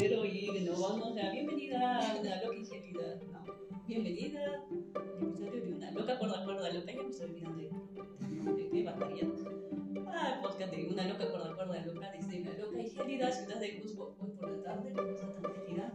[0.00, 3.20] Y de nuevo vamos a bienvenida a una loca ingenuidad.
[3.32, 3.44] No,
[3.84, 4.64] bienvenida
[4.94, 6.92] al episodio de una loca cuerda cuerda loca.
[6.92, 7.58] Ya me estoy olvidando
[8.54, 9.28] de, qué batería.
[10.06, 14.14] Ah, podcast de una loca cuerda cuerda loca desde la loca ingenuidad, ciudad de Cusco.
[14.20, 15.92] Hoy por la tarde, no está tan metida.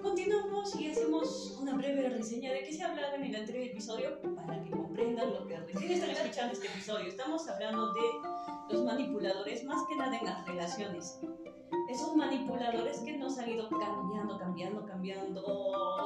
[0.00, 4.62] Continuamos y hacemos una breve reseña de qué se hablaba en el anterior episodio para
[4.62, 7.08] que comprendan lo que recién están escuchando este episodio.
[7.08, 8.00] Estamos hablando de
[8.70, 11.18] los manipuladores, más que nada en las relaciones
[11.88, 15.40] esos manipuladores que nos han ido cambiando, cambiando, cambiando,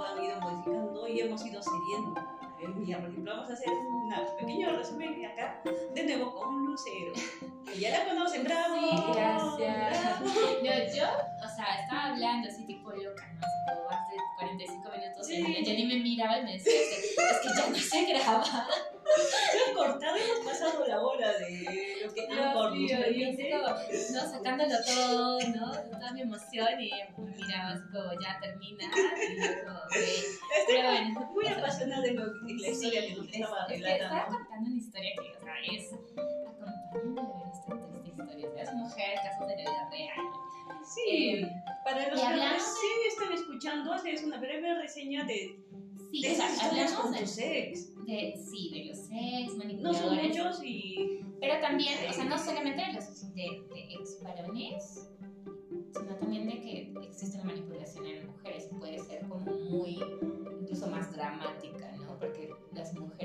[0.07, 2.15] han ido modificando y hemos ido cediendo.
[2.77, 5.61] Mira, por ejemplo, vamos a hacer un pequeño resumen acá,
[5.95, 7.13] de nuevo con Lucero.
[7.67, 8.77] Que ya la conocen, bravo.
[8.77, 10.21] Sí, gracias.
[10.21, 10.27] bravo.
[10.63, 11.05] No, yo,
[11.45, 13.84] o sea, estaba hablando así tipo loca, ¿no?
[14.57, 15.35] Así como hace 45 minutos Sí.
[15.37, 18.45] y ni me miraba y me decía, es que, es que ya no se graba.
[18.45, 23.51] Se han cortado y hemos pasado la hora de lo que han mío, y así
[23.51, 25.73] como, no, sacándolo todo, ¿no?
[25.91, 28.85] Toda mi emoción y miraba así como, ya termina.
[28.85, 29.93] Y yo como, ok.
[30.67, 31.31] Pero bueno.
[31.35, 34.39] Muy apasionada en, lo- en la historia que nos es- estaba es que estaba relatando.
[34.39, 35.93] contando una historia que, o sea, es.
[35.93, 38.63] Acompáñame a ver esta triste historia.
[38.63, 40.27] Es mujer, casos de la vida real.
[40.85, 41.51] Sí, Eh,
[41.85, 45.59] para los y que recién están escuchando, es una breve reseña de,
[46.11, 48.05] Sí, de esas historias con de, tu sex.
[48.07, 50.29] de- sí, de los sex, No son manipuladores.
[50.29, 55.09] muchos y Pero también, o sea, no solamente de los de, de ex varones,
[55.93, 58.69] sino también de que existe la manipulación en mujeres.
[58.79, 59.99] Puede ser como muy,
[60.61, 62.19] incluso más dramática, ¿no?
[62.19, 62.34] Porque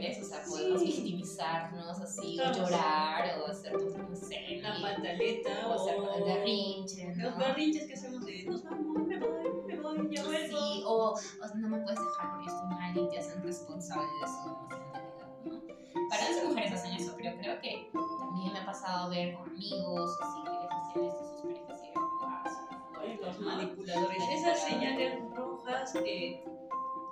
[0.09, 0.87] mujeres, o sea, podemos Sí.
[0.87, 2.57] victimizarnos así, o Claro.
[2.57, 7.23] llorar, o hacernos, no sé, la y- pantaleta o hacer o berrinche, ¿no?
[7.29, 10.57] los berrinches que hacemos de nos vamos, me voy, me voy, ya vuelvo.
[10.59, 14.27] Sí, o, o no me puedes dejar porque estoy mal y te hacen responsable de
[14.27, 16.09] su emocionalidad, ¿no?
[16.09, 20.17] Para las mujeres hacen eso, pero creo que también me ha pasado ver con amigos,
[20.21, 25.93] así que les hacían esto a sus parejas y ah, Los manipuladores, esas señales rojas
[25.93, 26.43] que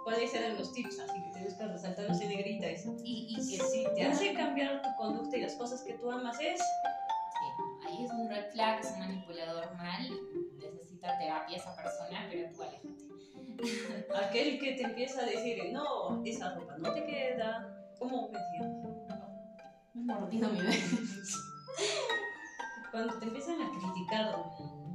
[0.08, 2.66] cuáles eran los tips, así que tienes que resaltarlos en negrita.
[3.04, 6.40] Y, y que si te hace cambiar tu conducta y las cosas que tú amas
[6.40, 10.10] es sí, ahí es un red flag, es un manipulador mal,
[10.56, 12.88] necesita terapia esa persona, pero tú aléjate.
[14.26, 18.40] aquel que te empieza a decir, no, esa ropa no te queda, ¿cómo me?
[19.94, 20.80] Me he mordido mi bebé.
[22.92, 24.36] Cuando te empiezan a criticar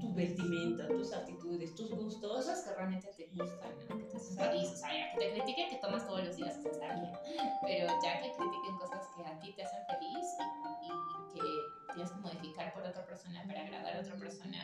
[0.02, 3.98] tu vestimenta, tus actitudes, tus gustos, Cosas que realmente te gustan, ¿no?
[3.98, 4.70] que te hacen feliz.
[4.72, 7.12] O sea, ya que te critiquen que tomas todos los días, está bien.
[7.62, 10.26] Pero ya que critiquen cosas que a ti te hacen feliz
[10.82, 14.58] y, y que tienes que modificar por otra persona para agradar a otra persona,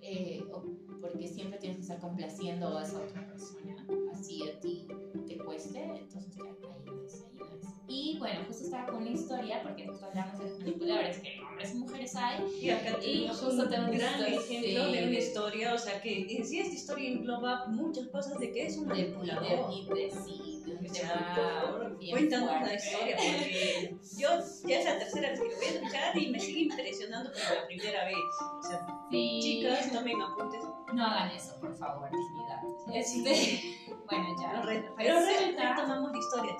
[0.00, 0.64] eh, o
[1.00, 4.86] porque siempre tienes que estar complaciendo a esa otra persona, así a ti
[5.26, 6.56] te cueste, entonces ya ahí
[6.86, 7.62] no es, ahí no es.
[7.88, 11.74] Y bueno, justo estaba con una historia, porque justo hablamos de los manipuladores, que hombres
[11.74, 14.92] y mujeres hay, Y acá tenemos un gran ejemplo sí.
[14.92, 18.66] de una historia, o sea que en sí esta historia engloba muchas cosas de que
[18.66, 19.70] es un manipulador.
[19.72, 24.28] y de, sí, de O sea, por cuéntanos la historia, porque yo
[24.66, 27.60] ya es la tercera vez que lo voy a escuchar y me sigue impresionando como
[27.60, 28.16] la primera vez.
[28.58, 29.38] O sea, Sí.
[29.42, 30.62] chicas, tomen apuntes.
[30.94, 32.62] No hagan eso, por favor, dignidad.
[32.94, 33.60] Este,
[34.10, 34.62] bueno, ya.
[34.66, 36.56] Pero Pero Resulta retomamos la historia.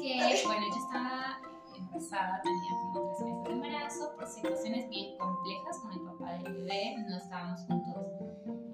[0.00, 1.40] Que, bueno, yo estaba
[1.78, 6.96] embarazada, tenía tres meses de embarazo, por situaciones bien complejas con el papá del bebé,
[7.08, 8.06] no estábamos juntos,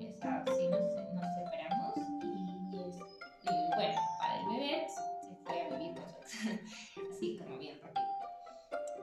[0.00, 0.80] esa, sí, nos,
[1.14, 2.96] nos separamos y, es-
[3.42, 6.04] y, bueno, el papá del bebé se fue a vivir con
[7.12, 8.06] así como bien rápido.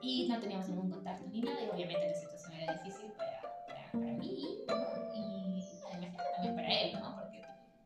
[0.01, 3.91] Y no teníamos ningún contacto ni nada, y obviamente la situación era difícil para, para,
[3.91, 4.75] para mí, ¿no?
[5.13, 5.59] y
[5.91, 7.15] imagino también para él, ¿no?
[7.19, 7.41] Porque,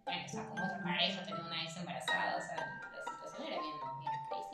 [0.06, 1.42] bueno, o sea, como otra pareja, tener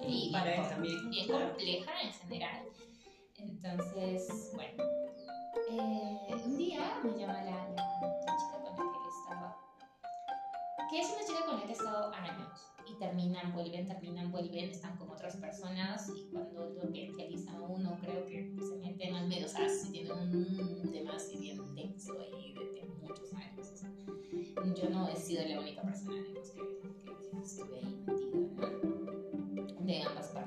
[0.08, 1.10] Y para él también.
[1.10, 1.50] bien claro.
[1.50, 2.64] compleja en general.
[3.38, 4.84] Entonces, bueno,
[5.70, 9.58] eh, un día me llama la, la, chica con la que él estaba,
[10.90, 14.70] que es una chica con la que he estado años, y terminan, vuelven, terminan, vuelven,
[14.70, 19.28] están con otras personas, y cuando lo que realiza uno, creo que se meten al
[19.28, 23.72] medio, o sea, si tiene un tema así bien denso ahí de, muchos años.
[23.72, 23.90] o sea,
[24.74, 26.62] yo no he sido la única persona digamos, que,
[27.30, 27.97] que estuve ahí.
[30.06, 30.47] Ambas partes.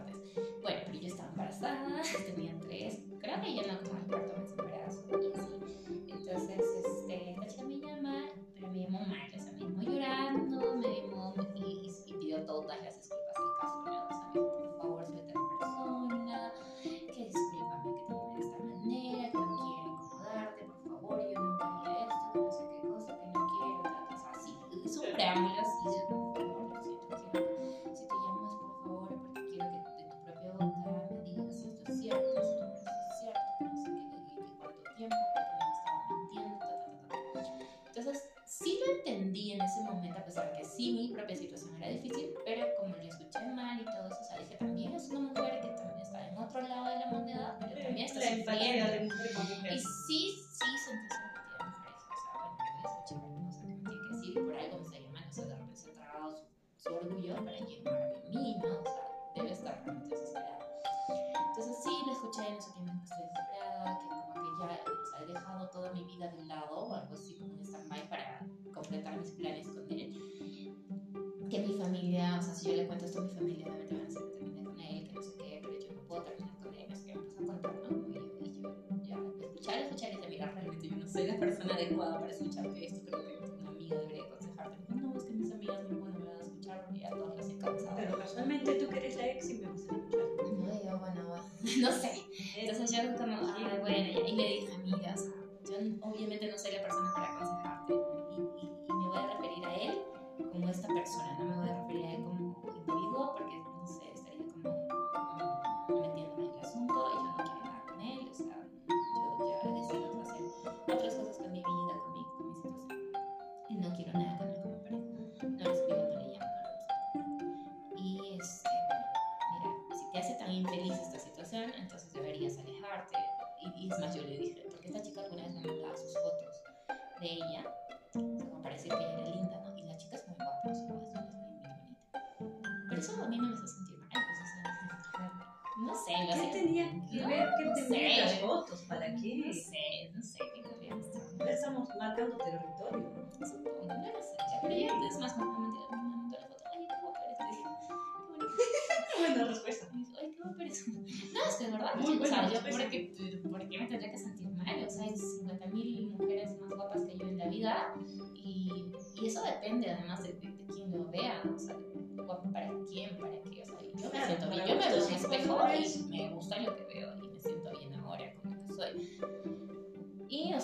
[80.82, 83.49] yo no soy la persona adecuada para escucharte esto, creo que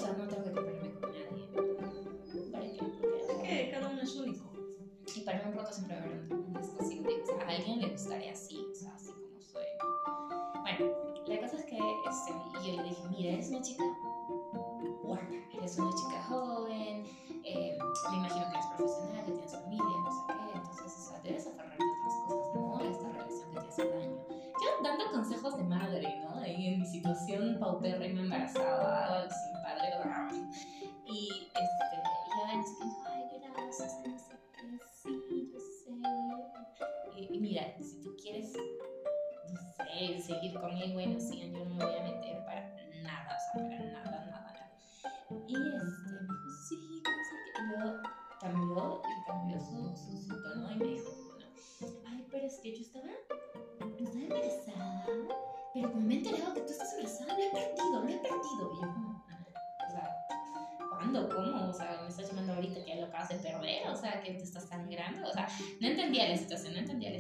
[0.07, 0.76] はあなたが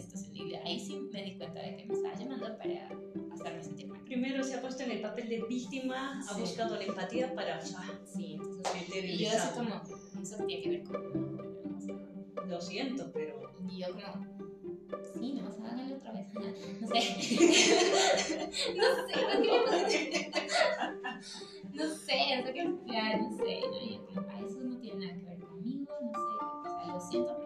[0.00, 0.60] situación libre.
[0.64, 2.88] Ahí sí me di cuenta de que me estaba llamando para
[3.32, 4.00] hacerme sentir mal.
[4.04, 6.28] Primero se ha puesto en el papel de víctima, sí.
[6.30, 7.60] ha buscado la empatía para...
[7.60, 9.04] Sí, entonces...
[9.04, 9.82] Y yo así como,
[10.20, 11.36] eso tenía que ver con...
[12.36, 13.52] No, Lo siento, pero...
[13.68, 14.36] Y yo como...
[15.18, 16.26] Sí, no, o sea, háganlo otra vez.
[16.80, 16.98] No sé.
[21.72, 23.60] no sé, no quería No sé, no sé qué no sé.
[23.66, 26.18] No, yo como, eso no tiene nada que ver conmigo, no sé.
[26.40, 27.45] O sea, lo siento,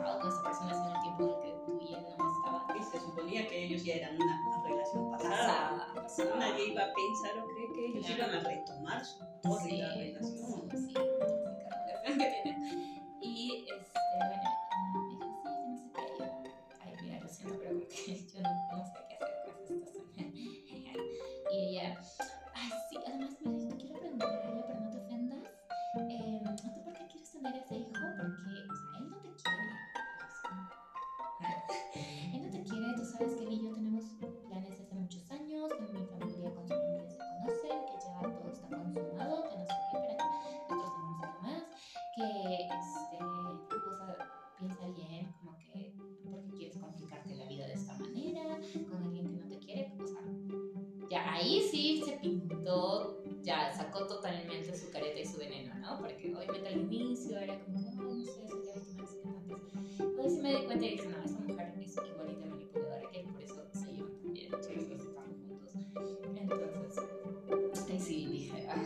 [0.00, 2.78] a otras personas en el tiempo en el que tú y él no estaban.
[2.78, 5.36] Y se suponía que ellos ya eran una, una relación pasada.
[5.36, 6.36] Pasada, pasada.
[6.36, 8.22] Nadie iba a pensar o cree que ellos claro.
[8.22, 9.18] iban a retomar su
[9.60, 10.24] sí, relación.
[10.24, 10.38] Sí,
[10.76, 10.94] sí, sí,
[13.20, 15.18] Y este, bueno, ella sí,
[15.68, 16.24] no sé qué, yo,
[16.80, 19.01] ay, mira, lo siento, pero porque yo no, no sé.
[56.02, 59.58] porque obviamente al inicio era como, no, no sé, soy de vestimentas elegantes.
[60.00, 63.26] Entonces sí me di cuenta y dije, no, esta mujer es igualita manipuladora que él,
[63.26, 65.74] por eso se llevan tan bien, por eso están juntos.
[67.48, 68.82] Entonces, ahí sí dije, ah,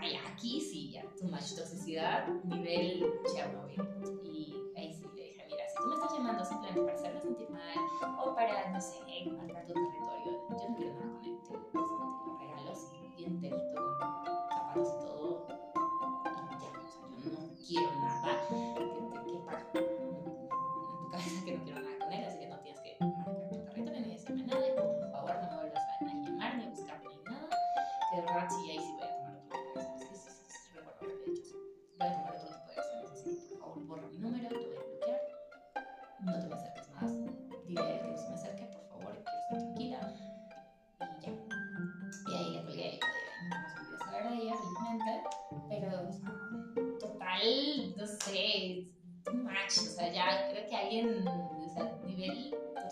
[0.00, 3.82] ay, aquí sí, ya, tu much toxicidad, nivel Chernobyl.
[4.24, 7.50] Y ahí sí le dije, mira, si tú me estás llamando simplemente para hacerme sentir
[7.50, 7.78] mal
[8.18, 8.98] o para, no sé,
[9.38, 9.72] marcar tu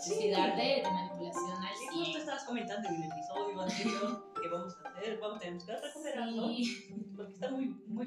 [0.03, 2.17] toxicidad de, de manipulación al Sí, justo 100.
[2.19, 6.87] estabas comentando en el episodio anterior que vamos a hacer, vamos, tenemos que recuperarlo, Sí,
[7.15, 8.05] porque está muy, muy,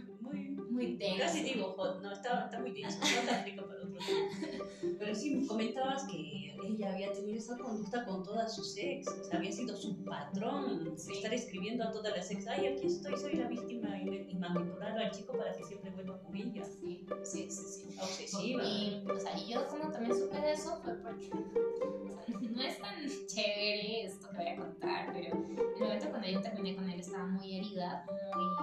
[0.97, 1.23] muy, denso.
[1.25, 3.99] casi digo hot, no, está, está muy denso, no tan rico para otro
[4.99, 9.39] Pero sí, comentabas que ella había tenido esa conducta con todas sus ex, o sea,
[9.39, 11.13] había sido su patrón, Sí.
[11.13, 14.99] estar escribiendo a todas las ex, ay, aquí estoy, soy la víctima, y, y manipular
[14.99, 17.97] al chico para que siempre vuelva con ella, Sí, sí, sí, sí.
[18.01, 18.63] obsesiva.
[18.65, 21.31] Y, o sea, y yo como también supe de eso fue porque
[22.51, 22.95] no es tan
[23.27, 27.27] chévere esto que voy a contar, pero el momento cuando yo terminé con él estaba
[27.27, 28.56] muy herida, muy...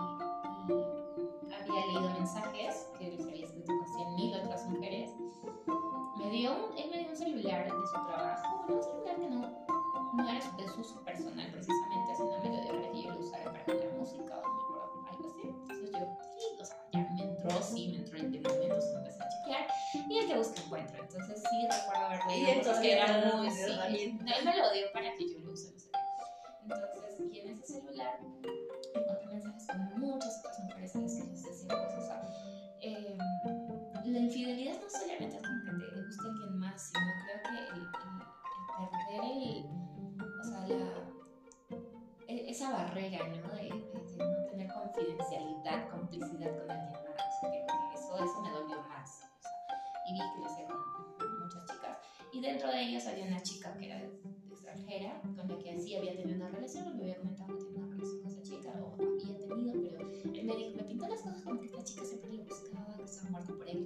[2.24, 2.93] mensajes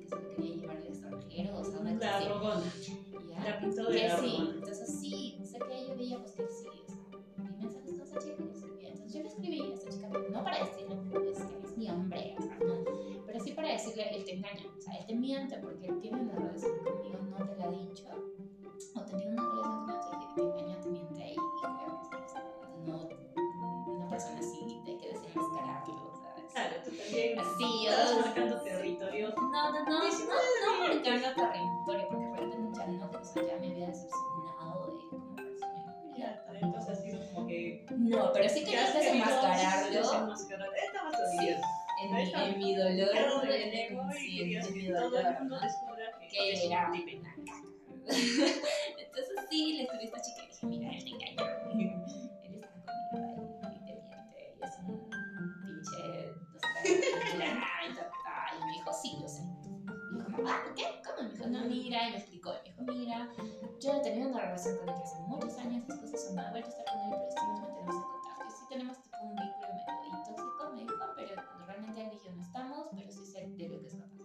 [0.10, 2.74] que se lo quería llevar al extranjero, o sea, una La rogona,
[3.46, 4.54] la pintó de Que la sí, rogona.
[4.56, 6.98] entonces sí, sé que yo veía pues que sí, o sea,
[7.38, 8.90] vi mensajes con esa chica yo escribía.
[8.90, 10.96] Entonces yo le escribí a esa chica, no para decirle,
[11.32, 12.84] es que es mi hombre, o sea, no,
[13.26, 16.22] pero sí para decirle, él te engaña, o sea, él te miente porque él tiene
[16.22, 18.06] una relación conmigo, no te la ha dicho,
[18.96, 21.68] o tenía una relación conmigo, te, te engaña, te miente y, y que
[22.86, 23.08] no,
[23.96, 28.67] una persona así hay que desenmascararlo, o sea, es- Claro, tú también así, yo...
[29.58, 33.58] No, no, no, Dice, no, no marcando territorio, porque realmente ya no, o sea, ya
[33.58, 37.86] me había decepcionado de como persona entonces ha sido como que...
[37.90, 40.02] No, pero sí que quería has querido desenmascararlo.
[41.12, 41.62] dolida.
[42.04, 46.62] en mi, en mi dolor, en, sí, querías mi que todo el dolor, que era
[46.62, 47.46] un una caca.
[48.08, 50.22] Entonces sí, le escribí a
[61.98, 62.54] dijo, mira, y me explicó.
[62.66, 63.30] Y me dijo, mira,
[63.80, 66.68] yo he tenido una relación con él hace muchos años, las cosas no he vuelto
[66.68, 68.46] a estar con él, pero sí nos mantenemos en contacto.
[68.48, 69.68] Y sí tenemos tipo un vínculo
[70.02, 73.70] medio tóxico, me dijo, pero realmente él y yo no estamos, pero sí sé de
[73.70, 74.18] lo que es capaz.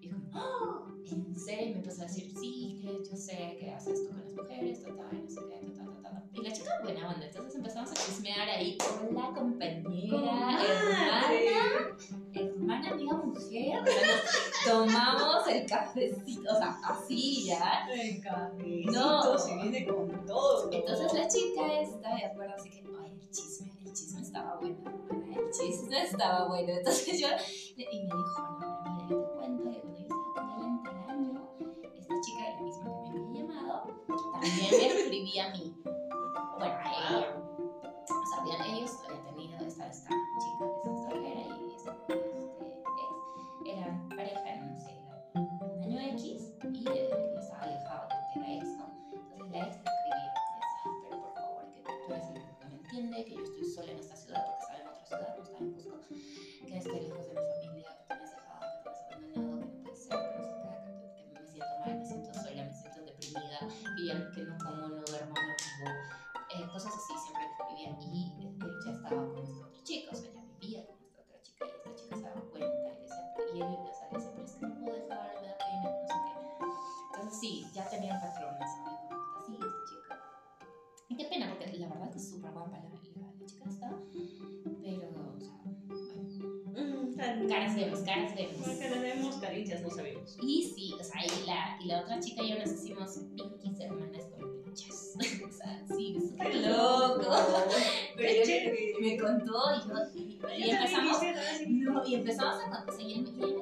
[0.00, 0.86] Y como, ¡Oh!
[1.10, 1.66] ¿En serio?
[1.66, 4.82] Y me empezó a decir, sí, que yo sé que hace esto con las mujeres,
[4.82, 6.22] ta, ta, y no sé qué, ta, ta, ta, ta.
[6.32, 11.25] Y la chica buena onda, entonces empezamos a chismear ahí con la compañera, hermana,
[12.90, 13.82] amiga, mujer.
[14.64, 17.86] Tomamos el cafecito, o sea, así ya.
[17.92, 19.38] El cafecito No.
[19.38, 20.70] se viene con todo.
[20.72, 24.78] Entonces la chica está de acuerdo, así que, ay, el chisme, el chisme estaba bueno,
[25.10, 26.72] el chisme estaba bueno.
[26.72, 27.28] Entonces yo,
[27.76, 30.82] y me dijo, no, pero mira, yo te cuento que cuando yo estaba con él
[30.82, 31.48] tal año,
[31.96, 35.74] esta chica, la misma que me había llamado, también me escribía a mí.
[36.58, 37.36] Bueno, a ella.
[38.08, 40.08] O sea, habían, ellos habían tenido esta, esta
[87.84, 89.16] tan- caras vemos, caras vemos.
[89.16, 90.36] Vemos caricias, no sabemos.
[90.42, 93.80] Y sí, o sea, y la, y la otra chica y yo nos hicimos pinkies
[93.80, 95.14] hermanas con pinchas.
[95.48, 97.36] o sea, sí, súper loco.
[98.16, 101.18] Pero yo- me contó y yo, y, empezamos,
[101.68, 103.54] no, y empezamos a contar, y él, me- y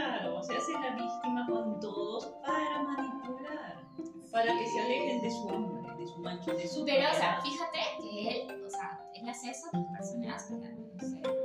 [0.00, 3.84] Claro, se hace la víctima con todos para manipular,
[4.32, 7.38] para que se alejen de su hombre, de su macho, de su Pero, o sea,
[7.42, 11.39] fíjate que él, o sea, él hace eso con personas para, no sé,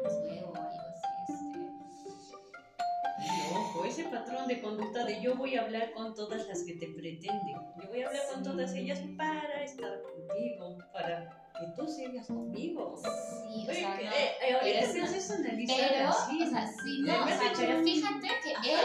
[3.95, 7.47] ese patrón de conducta de yo voy a hablar con todas las que te pretenden,
[7.81, 8.49] yo voy a hablar con Sí.
[8.49, 12.97] todas ellas para estar contigo, para que tú sigas conmigo.
[12.97, 14.79] Sí, o Oye, sea, que, no, eh, eh, ahorita
[15.15, 16.43] es- analizar Pero, así.
[16.43, 18.27] o sea, sí, no, o sea, pero fíjate
[18.63, 18.79] que él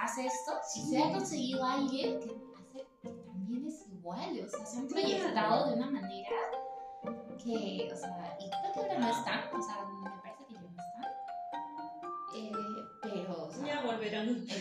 [0.00, 4.48] hace esto y se ha conseguido a alguien que hace que también es igual, o
[4.48, 6.30] sea, se han proyectado de una manera
[7.44, 9.86] que, o sea, y creo que ahora no están, o sea,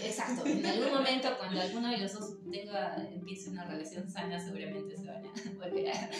[0.04, 4.96] Exacto, en algún momento cuando alguno de los dos tenga, empiece una relación sana, seguramente
[4.98, 6.12] se van a volver a...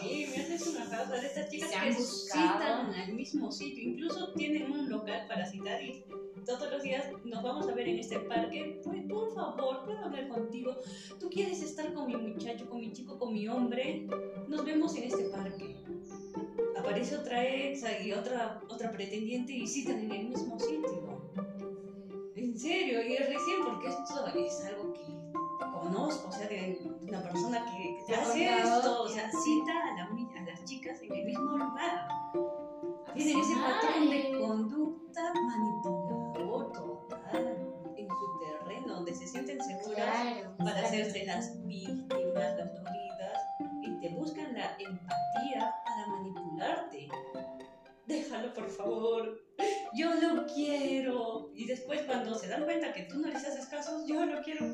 [0.00, 2.58] Sí, me haces una causa de estas chicas Se han que buscado.
[2.58, 6.04] citan al mismo sitio, incluso tienen un local para citar y
[6.44, 8.80] todos los días nos vamos a ver en este parque.
[8.82, 10.76] Pues, por favor, puedo hablar contigo.
[11.20, 14.06] ¿Tú quieres estar con mi muchacho, con mi chico, con mi hombre?
[14.48, 15.76] Nos vemos en este parque.
[16.76, 21.11] Aparece otra ex y otra, otra pretendiente y citan en el mismo sitio.
[22.52, 25.06] En serio, y es recién porque esto es algo que
[25.58, 30.44] conozco, o sea, de una persona que, hace esto, o sea, cita a, la a
[30.44, 32.06] las chicas en el mismo lugar.
[33.14, 40.54] Tienen ese patrón de conducta manipulador total en su terreno, donde se sienten seguras Claro,
[40.58, 40.88] para exacto.
[40.88, 43.42] hacerse las víctimas, las dolidas,
[43.80, 47.08] y te buscan la empatía para manipularte.
[48.06, 49.51] Déjalo, por favor.
[49.94, 51.50] Yo lo quiero.
[51.54, 54.66] Y después cuando se dan cuenta que tú no les haces caso, yo lo quiero.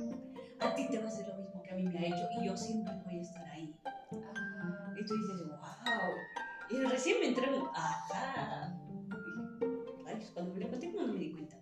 [0.60, 2.46] A ti te va a hacer lo mismo que a mí me ha hecho y
[2.46, 3.74] yo siempre voy a estar ahí.
[3.84, 6.08] Ah, Y tú dices, wow.
[6.70, 8.74] Y recién me entré un ajá.
[10.04, 11.56] Rayos, cuando me lo conté, no me di cuenta.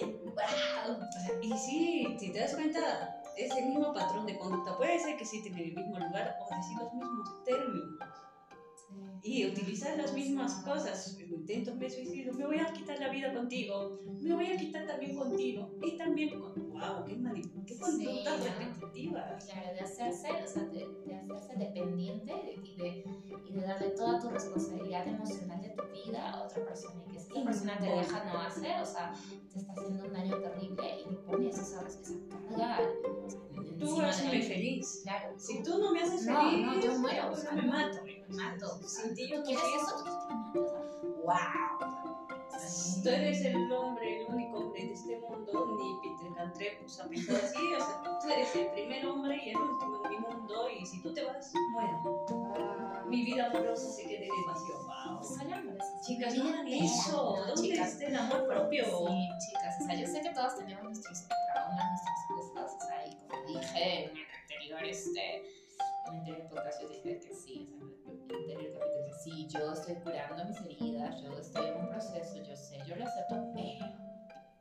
[0.00, 0.96] wow.
[0.96, 4.76] O sea, y sí, si te das cuenta, es el mismo patrón de conducta.
[4.76, 7.98] Puede ser que sí en el mismo lugar o decir los mismos términos
[9.22, 11.18] y utilizar las mismas cosas.
[11.20, 15.16] Intento me suicidio, me voy a quitar la vida contigo, me voy a quitar también
[15.16, 16.68] contigo y también con.
[16.70, 17.04] ¡Wow!
[17.06, 18.44] ¡Qué, qué Sí, conductas ¿no?
[18.44, 19.44] repetitivas!
[19.44, 23.04] Claro, de hacerse, o sea, de, de hacerse dependiente de, y, de,
[23.48, 27.02] y de darle toda tu responsabilidad emocional de tu vida a otra persona.
[27.08, 29.12] Y que si esa persona te deja no hacer, o sea,
[29.52, 32.14] te está haciendo un daño terrible y le pones esa, esa
[32.56, 32.78] carga
[33.78, 35.00] Tú hazme feliz.
[35.04, 37.72] Claro, Si tú no me haces No, feliz, no, yo muero, o sea, me no,
[37.72, 37.98] mato.
[38.28, 38.80] Mato.
[38.86, 40.04] Sin ti yo ¿Tú no quieres eso?
[41.24, 41.98] ¡Wow!
[43.02, 47.38] Tú eres el hombre, el único hombre de este mundo, ni Peter Cantrepus ha pensado
[47.38, 50.84] así, o sea, tú eres el primer hombre y el último en mi mundo, y
[50.84, 53.06] si tú te vas, muero.
[53.08, 54.74] Mi vida amorosa se queda en el vacío.
[54.84, 55.78] ¡Wow!
[56.04, 57.36] Chicas, no hagan eso.
[57.46, 58.84] ¿Dónde chicas, está el amor propio?
[58.84, 63.06] Sí, chicas, o sea, yo sé que todos tenemos nuestros traumas, nuestras cosas, o sea,
[63.06, 65.42] y como dije en el anterior, este,
[66.08, 69.12] en el anterior podcast, yo dije que sí, o sea, en el anterior capítulo, que
[69.22, 73.04] sí, yo estoy curando mis heridas, yo estoy en un proceso, yo sé, yo lo
[73.04, 73.96] acepto, pero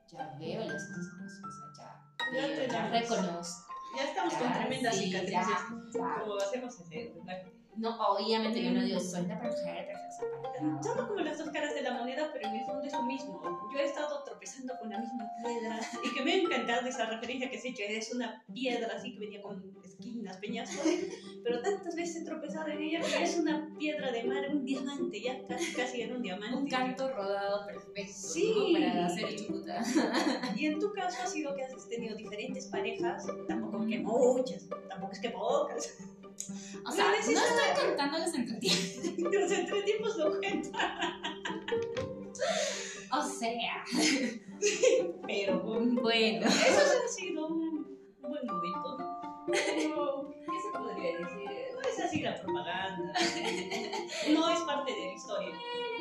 [0.07, 2.01] ya veo las cosas como son, o sea,
[2.33, 3.73] ya, veo, ya reconozco.
[3.95, 5.47] Ya estamos con ya, tremendas sí, cicatrices.
[5.93, 6.19] ya.
[6.19, 7.13] Como hacemos ese.
[7.77, 9.93] No, obviamente yo no digo, soy la perfecta.
[10.81, 13.41] Somos como las dos caras de la moneda, pero en el fondo es lo mismo.
[13.71, 17.49] Yo he estado tropezando con la misma piedra y que me ha encantado esa referencia
[17.49, 17.83] que has hecho.
[17.87, 20.85] Es una piedra así que venía con esquinas, peñascos,
[21.43, 25.21] pero tantas veces he tropezado en ella que es una piedra de mar, un diamante,
[25.21, 26.57] ya casi, casi era un diamante.
[26.57, 28.73] Un canto rodado perfecto, Sí.
[28.73, 28.79] ¿no?
[28.79, 29.81] Para hacer chucuta.
[30.55, 35.13] Y en tu caso ha sido que has tenido diferentes parejas, tampoco que muchas, tampoco
[35.13, 35.97] es que pocas.
[36.85, 39.17] O sea, No es estoy contando los entretiempos.
[39.33, 41.21] Los entretiempos no cuentan.
[43.11, 43.83] O sea,
[45.25, 46.45] Pero bueno.
[46.47, 48.97] eso ha sido un buen momento.
[49.47, 51.49] Pero, ¿Qué se podría decir?
[51.73, 53.13] No es así la propaganda.
[54.33, 55.55] No es parte de la historia.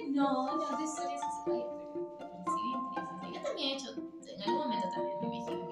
[0.09, 1.51] No, no, de historias así.
[1.51, 3.27] Oye, pero, pero sí, bien interesante.
[3.33, 5.65] Yo también he hecho, en algún momento también me imagino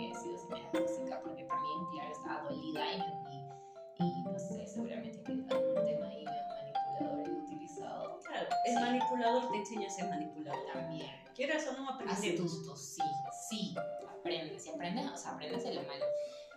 [4.74, 5.46] seguramente que es un
[5.84, 8.20] tema ahí manipulador y utilizado.
[8.20, 8.80] Claro, es sí.
[8.80, 10.72] manipulador, te enseña a ser manipulador.
[10.72, 11.10] También.
[11.34, 12.18] Quieras o no aprendes.
[12.18, 13.02] Astuto, sí,
[13.48, 13.74] sí,
[14.08, 14.64] aprendes.
[14.64, 16.04] Si aprendes, o sea, aprendes de lo malo.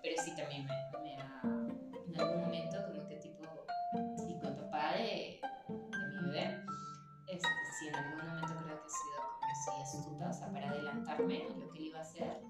[0.02, 3.44] Pero sí también me, me ha, en algún momento como que tipo,
[4.18, 6.64] sí, con papá de, de mi bebé,
[7.28, 7.48] este,
[7.80, 11.44] sí, en algún momento creo que he sido como así astuta, o sea, para adelantarme
[11.44, 12.42] a lo que iba a hacer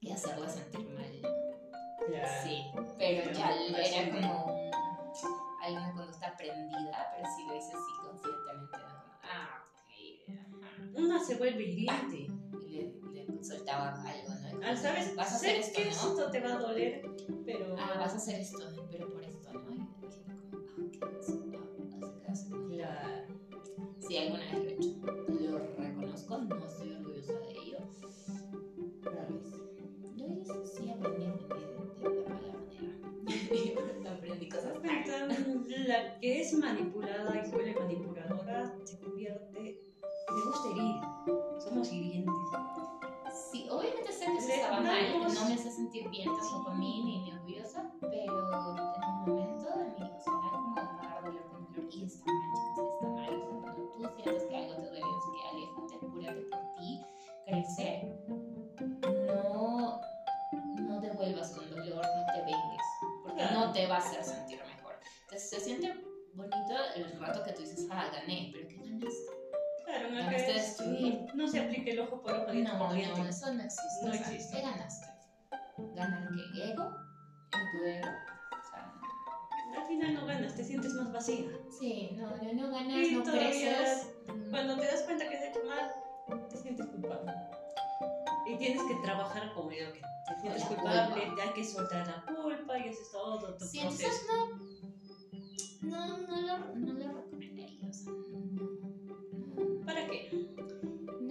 [0.00, 1.10] y hacerlo sentir mal.
[2.10, 2.42] Yeah.
[2.42, 2.64] Sí,
[2.98, 4.61] pero, pero ya era como
[5.62, 8.88] alguna conducta aprendida, pero sí lo hice así conscientemente, ¿no?
[8.88, 10.98] Como, ah, ok.
[10.98, 12.16] Una se vuelve hiriente.
[12.66, 14.50] y le, le soltaba algo, ¿no?
[14.50, 15.14] Como, Ah, ¿Sabes?
[15.16, 15.90] Vas a hacer esto, que ¿no?
[15.90, 17.02] esto te va a doler,
[17.44, 17.76] pero...
[17.78, 19.60] Ah, vas a hacer esto, pero por esto, ¿no?
[19.72, 23.26] Y como, ah, ok, sí, ah, así que así Claro.
[24.06, 24.61] Sí, alguna vez
[35.92, 39.60] La que es manipulada y se vuelve manipuladora se convierte...
[39.60, 40.94] Me gusta herir.
[41.62, 42.34] Somos hirientes.
[43.50, 46.74] Sí, obviamente sé que eso estaba mal, que no me hace sentir bien tampoco a
[46.76, 48.32] mí ni, orgullosa, pero en el
[49.26, 52.88] momento de mi, o sea, era como dar dolor con dolor y está mal, chicas,
[52.94, 53.34] está mal.
[53.34, 57.00] O sea, cuando tú sientes que algo te duele, sé qué, aléjate, cúrate por ti,
[57.44, 57.88] crece.
[59.44, 60.00] No,
[60.88, 62.86] no devuelvas con dolor, no te vengues,
[63.24, 64.61] porque no te va a hacer sentir
[65.48, 65.92] se siente
[66.34, 69.32] bonito el rato que tú dices, ah, gané, pero ¿qué ganaste?
[69.84, 71.26] Claro, no, Ganaste es- destruir.
[71.34, 74.04] no se aplique el ojo por ojo No, por no, eso no existe.
[74.04, 74.56] No o sea, existe.
[74.56, 75.06] ¿Qué ganaste?
[75.94, 76.70] ¿Ganar qué?
[76.70, 76.84] ¿Ego?
[77.52, 78.08] ¿En tu ego?
[78.08, 81.44] O sea, Al final no ganas, te sientes más vacía.
[81.78, 84.08] sí, no, no, no ganas, Y no creces.
[84.50, 85.90] Cuando te das cuenta que has hecho mal,
[86.48, 87.32] te sientes culpable.
[88.46, 91.42] Y tienes que trabajar con ello, que te sientes culpable, culpa.
[91.42, 94.04] hay que soltar la culpa y haces todo tu Sí, proceso.
[94.04, 94.71] entonces no,
[95.82, 97.88] no, no, lo, no lo recomendaría.
[97.88, 100.30] O sea, no, ¿Para qué?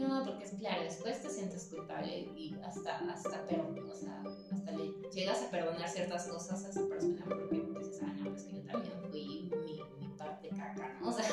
[0.07, 4.71] no, porque es claro, después te sientes culpable y hasta, hasta, pero, o sea, hasta
[4.71, 8.55] le llegas a perdonar ciertas cosas a esa persona porque dices, ah, no, es que
[8.55, 11.09] yo también fui mi, mi parte caca, ¿no?
[11.09, 11.25] O sea,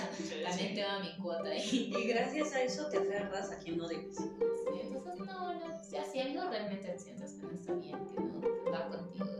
[0.44, 1.92] también tengo mi cuota ahí.
[1.96, 4.16] Y gracias a eso te aferras a quien no debes.
[4.16, 8.20] Sí, entonces no, no, o sea, si algo realmente sientes que no está bien, que
[8.22, 9.37] no va contigo,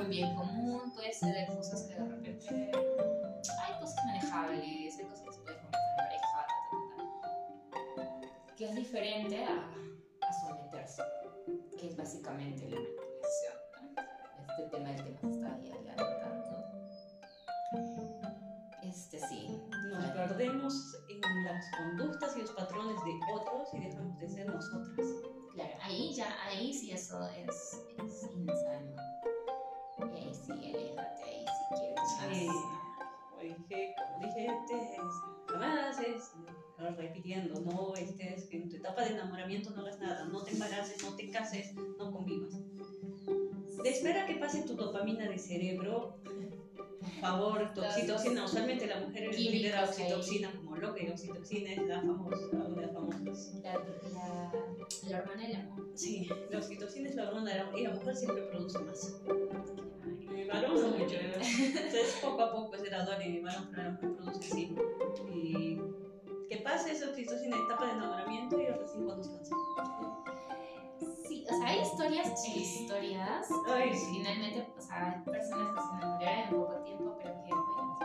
[0.00, 2.70] un bien común, puede ceder cosas que de repente
[3.62, 6.46] hay cosas manejables, hay cosas que se pueden conversar en pareja,
[7.70, 9.70] ta, ta, ta, que es diferente a,
[10.28, 11.02] a someterse,
[11.78, 14.02] que es básicamente la manipulación, ¿no?
[14.48, 16.48] Este tema del que nos está tanto.
[18.82, 19.60] Este sí.
[19.90, 20.74] Nos perdemos
[21.08, 25.06] en las conductas y los patrones de otros y dejamos de ser nosotras.
[25.54, 29.07] Claro, ahí ya, ahí sí eso es, es insano.
[30.28, 32.10] Y ahí sí, aléjate, ahí sí quieres.
[32.30, 32.46] Sí.
[33.30, 34.82] Como dije, dije antes,
[35.46, 36.32] jamás es
[36.78, 41.02] eh, repitiendo, no estés en tu etapa de enamoramiento, no hagas nada, no te embaraces,
[41.02, 42.54] no te cases, no convivas.
[43.84, 46.18] Espera que pase tu dopamina de cerebro.
[47.00, 48.44] Por favor, tu oxitoxina.
[48.44, 52.92] Usualmente la mujer libera oxitoxina como loca y oxitoxina es la famosa, una de las
[52.92, 53.54] famosas.
[53.62, 54.52] La, la,
[55.08, 55.88] la hormona del amor.
[55.94, 59.20] Sí, la oxitoxina es la hormona de la y la mujer siempre produce más.
[60.38, 64.76] Mi mucho, entonces poco a poco se graduar y mi la mujer produce sí.
[65.34, 65.80] Y
[66.48, 69.54] que pase esa oxitocina etapa de enamoramiento y recién cuando se cansa.
[71.28, 72.60] Sí, o sea, hay historias, Sí.
[72.60, 73.46] historias.
[73.68, 74.06] Ay, sí.
[74.12, 77.98] Finalmente, o sea, hay personas que se enamoraron en poco tiempo, pero que, bueno,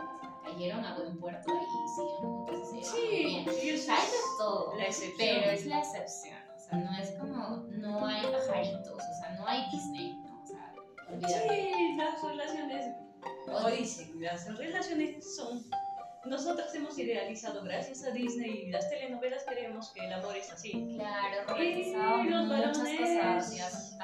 [0.44, 2.70] cayeron a buen puerto y siguieron juntas.
[2.82, 5.16] Sí, y O eso hay es de todo, la excepción.
[5.18, 6.38] pero es la excepción.
[6.54, 10.16] O sea, no es como, no hay pajaritos, o sea, no hay Disney,
[11.08, 12.86] Sí, las relaciones,
[13.48, 15.62] o dicen, las relaciones son...
[16.26, 20.94] Nosotras hemos idealizado gracias a Disney y las telenovelas creemos que el amor es así.
[20.96, 23.98] Claro, romantizado Y los muchas varones- cosas y muchas cosas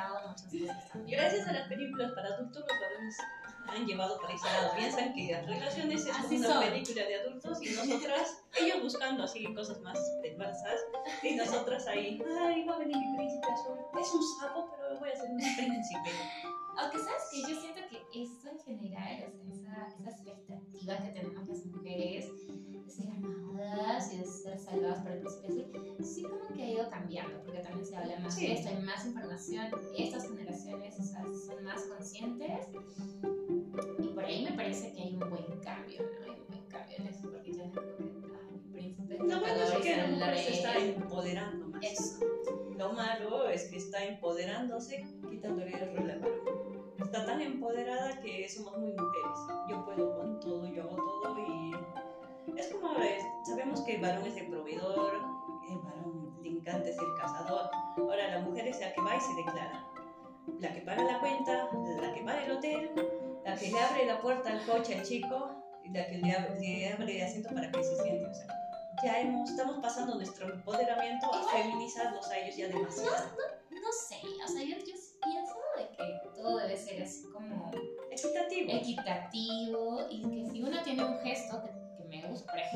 [0.92, 1.18] también.
[1.18, 3.16] gracias a las películas para adultos, los varones
[3.70, 4.74] han llevado para ese lado.
[4.76, 6.64] Piensan que las relaciones es Así una son.
[6.64, 10.80] película de adultos y nosotras, ellos buscando así cosas más perversas,
[11.22, 13.78] y nosotras ahí, ay, va a venir mi príncipe azul.
[14.00, 16.10] Es un sapo, pero voy a ser un príncipe.
[16.78, 21.08] Aunque sabes que yo siento que esto en general, o sea, esa, esa expectativa que
[21.08, 22.30] tenemos las mujeres
[22.90, 25.64] de ser amadas y de ser salvadas por el príncipe
[26.02, 28.46] sí como que ha ido cambiando, porque también se habla más Sí.
[28.46, 32.68] de esto, hay más información, estas generaciones o sea, son más conscientes
[33.98, 36.32] y por ahí me parece que hay un buen cambio, ¿no?
[36.32, 36.96] Hay un buen cambio.
[39.20, 41.82] Lo bueno es que en mujer se está empoderando más.
[41.84, 42.18] Eso.
[42.76, 46.90] Lo malo es que está empoderándose, quitándole el rol varón.
[46.98, 49.38] Está tan empoderada que somos muy mujeres.
[49.68, 51.19] Yo puedo con todo, yo hago todo
[52.60, 55.14] es como es, sabemos que el varón es el proveedor,
[55.68, 57.70] el varón le encanta ser cazador.
[57.96, 59.86] Ahora la mujer es la que va y se declara.
[60.58, 61.70] La que paga la cuenta,
[62.00, 62.90] la que paga el hotel,
[63.44, 65.50] la que le abre la puerta al coche al chico
[65.84, 68.26] y la que le abre, le abre el asiento para que se siente.
[68.26, 68.46] O sea,
[69.02, 73.36] ya hemos, estamos pasando nuestro empoderamiento a feminizarlos a ellos ya demasiado.
[73.70, 74.94] No sé, o sea, yo, yo
[75.24, 77.70] pienso de que todo debe ser así como
[78.10, 78.72] Equitativo.
[78.72, 81.70] equitativo y que si uno tiene un gesto que,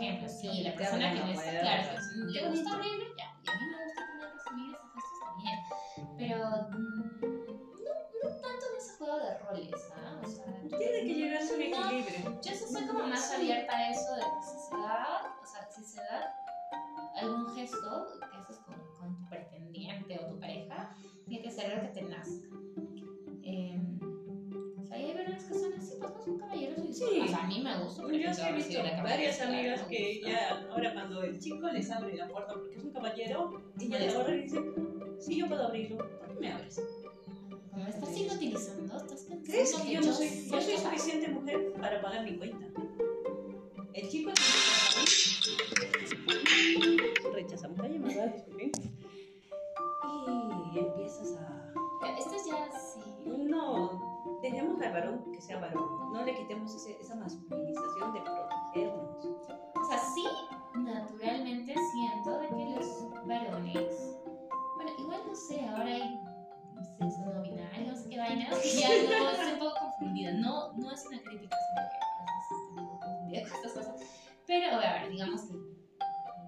[0.03, 2.19] ejemplo, si la Te persona que la me está, claro, sí.
[2.33, 5.59] le Qué gusta abrirlo, ya, y a mí me gusta también recibir esos gestos también,
[6.19, 6.37] pero
[6.71, 7.21] mm,
[7.85, 10.21] no, no tanto en ese juego de roles, ¿ah?
[10.23, 10.45] O sea,
[10.79, 12.41] Tiene que llegar a un no, equilibrio.
[12.43, 15.69] yo sí soy como más abierta a eso de que si se da, o sea,
[15.71, 16.35] si se da
[17.17, 20.95] algún gesto, que eso es con, con tu pretendiente o tu pareja,
[21.27, 22.49] tiene que ser algo que te nazca.
[23.43, 23.79] Eh,
[24.79, 27.21] o sea, y hay varones que son así, pues no son caballeros y Sí.
[27.21, 28.03] O sea, a mí me gusta.
[28.03, 32.29] Yo sí he visto varias amigas que ya, ahora cuando el chico les abre la
[32.29, 34.63] puerta porque es un caballero, ella le agarra y dice,
[35.19, 36.81] sí, yo puedo abrirlo, ¿por qué me abres?
[37.75, 42.01] Me estás inutilizando, estás pensando ¿Crees que yo no soy, yo soy suficiente mujer para
[42.01, 42.65] pagar mi cuenta?
[43.93, 44.53] El chico tiene
[46.71, 47.31] que.
[47.33, 48.71] Rechazamos la llamada, disculpen.
[50.73, 51.73] Y empiezas a...
[52.19, 53.01] Esto ya sí.
[53.27, 54.14] No,
[54.51, 56.13] dejemos al varón que sea varón.
[56.13, 59.25] No le quitemos ese- esa masculinización de protegernos.
[59.27, 60.25] O sea, sí,
[60.77, 64.17] naturalmente siento de que los varones.
[64.77, 66.21] Bueno, igual no sé, ahora hay
[66.99, 70.33] sexo no binario, no sé qué vainas, que ya no estoy un poco confundida.
[70.33, 71.99] No, no es una crítica, sino que
[72.55, 74.11] estoy un poco confundida con estas cosas.
[74.47, 75.55] Pero, a ver, digamos que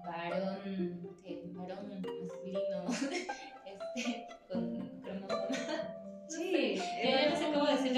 [0.05, 2.85] varón, varón masculino,
[3.65, 4.27] este,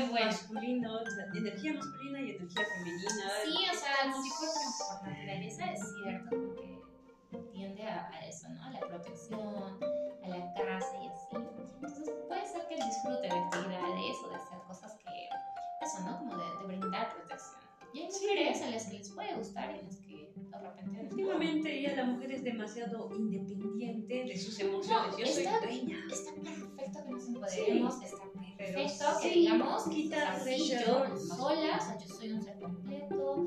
[0.01, 0.25] decirlo, bueno.
[0.31, 0.99] Masculino,
[1.35, 3.09] energía masculina y energía femenina.
[3.43, 8.63] Sí, o sea, Estamos- sí por, naturaleza es cierto porque tiende a, a eso, ¿no?
[8.63, 9.79] A la protección,
[10.23, 11.35] a la casa y así.
[11.75, 16.17] Entonces puede ser que el disfrute de actividades o de hacer cosas que, eso, ¿no?
[16.19, 17.59] Como de, de brindar protección.
[17.93, 18.27] Y hay Sí.
[18.27, 21.09] mujeres a las que les puede gustar y las que de repente no.
[21.09, 25.17] Últimamente ya la mujer es demasiado independiente de sus emociones.
[25.17, 25.97] Yo soy está- dueña.
[26.11, 28.23] Está perfecto que nos empoderemos, está
[28.59, 33.45] Perfecto que sí, digamos, sí, ese yo sola, o sea, yo soy un ser completo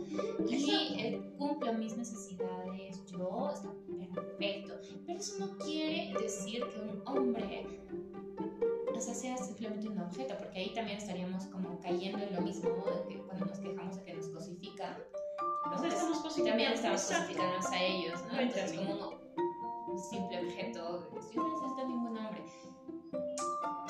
[0.49, 3.69] y eh, cumplo mis necesidades, yo, está
[4.17, 4.81] perfecto.
[5.07, 7.67] Pero eso no quiere decir que un hombre,
[8.97, 12.71] o sea, sea simplemente un objeto, porque ahí también estaríamos como cayendo en lo mismo
[12.71, 14.97] de que cuando nos quejamos de que nos cosifican.
[14.97, 15.73] ¿no?
[15.73, 16.49] O sea, Pues, estamos cosificando.
[16.49, 18.41] también estamos cosificándonos a ellos, ¿no?
[18.41, 19.11] Entonces, como
[19.89, 22.43] un simple objeto, yo no necesito ningún hombre.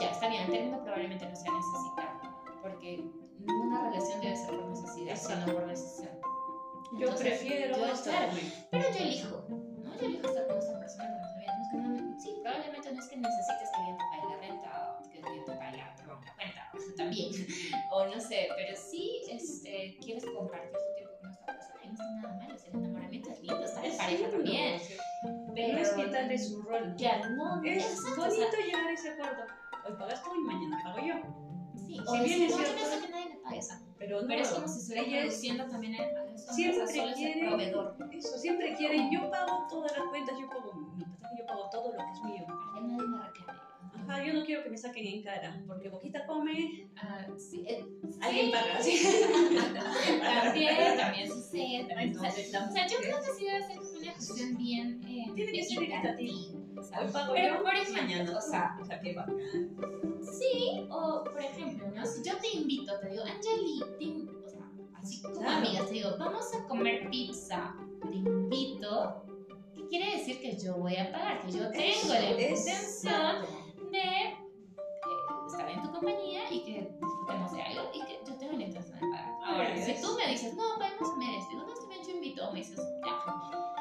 [0.01, 2.21] Ya, está bien, el término probablemente no sea necesitar,
[2.61, 3.05] porque
[3.39, 6.11] ninguna relación debe ser por necesidad, sino por decisión.
[6.93, 8.31] Yo Entonces, prefiero yo, estar.
[8.71, 9.57] Pero yo elijo, ¿no?
[10.01, 11.09] Yo elijo estar con esa persona.
[11.09, 14.99] No que no- sí, probablemente no es que necesites que alguien te pague la renta
[15.01, 17.33] o que alguien te pague la, perdón, la cuenta, también.
[17.91, 22.29] o no sé, pero sí este, quieres compartir tu tiempo con esta persona no está
[22.29, 22.53] nada mal.
[22.53, 24.81] O sea, el enamoramiento es lindo, estar en Es pareja lindo, también.
[25.55, 26.95] Pero No es quitarle su rol.
[26.97, 29.43] Ya, no, Es exacto, o sea, bonito llegar a ese acuerdo.
[29.85, 31.15] Hoy pagas tú y mañana pago yo.
[31.77, 33.63] Sí, Si o bien decir, es no, yo cierto- pienso que nadie me pague, o
[33.63, 37.97] sea, Pero no, pero es como si estuviera produciendo también hombres, Siempre quiere- proveedor.
[38.13, 41.93] Eso, siempre quieren, yo pago todas las cuentas, yo pago mi pasaje, yo pago todo
[41.93, 42.47] lo que es mío.
[44.13, 47.85] Ajá, yo no quiero que me saquen en cara, porque Boquita come, Ah, sí, eh,
[48.21, 48.53] alguien sí.
[48.53, 48.83] paga.
[48.83, 49.03] ¿sí?
[50.23, 51.87] También, también sucede.
[51.99, 55.65] Entonces, O sea, yo creo que sí debe ser una cuestión bien eh, Tiene que
[55.65, 56.33] ser equitativa.
[57.01, 59.37] Hoy pago Pero, yo, por ejemplo, mañana o sea, o sea, qué bacán.
[60.23, 62.05] sí, o por ejemplo, ¿no?
[62.07, 65.57] Si yo te invito, te digo, Angeli, te o sea, así como Claro.
[65.67, 67.75] amigas, te digo, vamos a comer pizza,
[68.11, 69.25] te invito,
[69.77, 71.47] ¿qué quiere decir que yo voy a pagar?
[71.47, 73.62] Que yo tengo la intención.
[73.93, 74.37] De eh,
[75.47, 78.95] estar en tu compañía y que disfrutemos de algo y que yo tengo la intención
[79.01, 79.29] de pagar.
[79.45, 82.11] Ahora, si es- tú me dices, no, podemos comer esto, digo, no, está bien, yo
[82.11, 83.19] invito, o me dices, ya.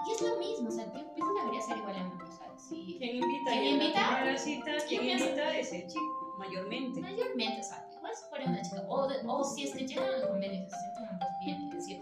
[0.07, 2.57] Y es lo mismo, o sea, yo pienso que debería ser igual en o sea,
[2.57, 4.07] si Quien invita ¿Quién la invita?
[4.17, 5.25] primera cita, piensa?
[5.25, 7.01] invita es el chico, mayormente.
[7.01, 10.09] mayormente, o sea, igual si fuera una chica, o, de- o si es que llegan
[10.11, 10.75] al convenio se
[11.07, 12.01] ambos bien, y decir,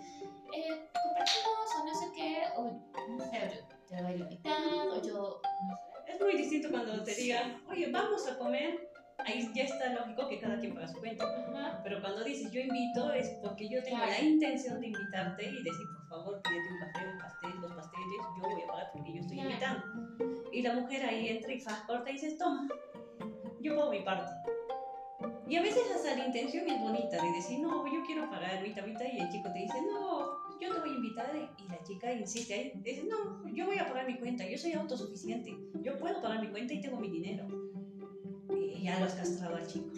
[0.54, 5.02] eh, compartimos, o no sé qué, o no sé, yo te doy la mitad, o
[5.02, 5.89] yo, no sé.
[6.10, 10.40] Es muy distinto cuando te digan, oye, vamos a comer, ahí ya está lógico que
[10.40, 11.24] cada quien paga su cuenta.
[11.26, 11.80] Ajá.
[11.84, 14.12] Pero cuando dices yo invito es porque yo tengo Claro.
[14.12, 18.08] la intención de invitarte y decir, por favor, pídete un café, un pastel, dos pasteles,
[18.38, 19.50] yo voy a pagar porque yo estoy Claro.
[19.52, 19.86] invitando.
[20.52, 22.68] Y la mujer ahí entra y fa, corta y dices, toma,
[23.62, 24.32] yo pago mi parte.
[25.48, 28.70] Y a veces hasta la intención es bonita de decir, no, yo quiero pagar mi
[28.70, 30.19] mitad y el chico te dice, no,
[30.60, 33.88] yo te voy a invitar y la chica insiste ahí, dice, no, yo voy a
[33.88, 37.48] pagar mi cuenta, yo soy autosuficiente, yo puedo pagar mi cuenta y tengo mi dinero.
[38.50, 39.90] Y ya lo has castrado al chico.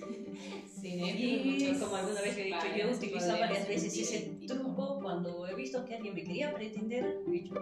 [0.65, 0.99] Sí.
[0.99, 4.99] Y como alguna vez he dicho, yo he padres utilizado podrían varias veces ese truco
[5.01, 7.53] cuando he visto que alguien me quería pretender, he dicho,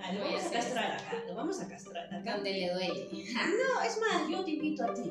[0.00, 2.34] ah, lo vamos a castrar acá, lo vamos a castrar acá.
[2.36, 3.08] Donde le duele.
[3.12, 5.10] No, es más, yo te invito a ti.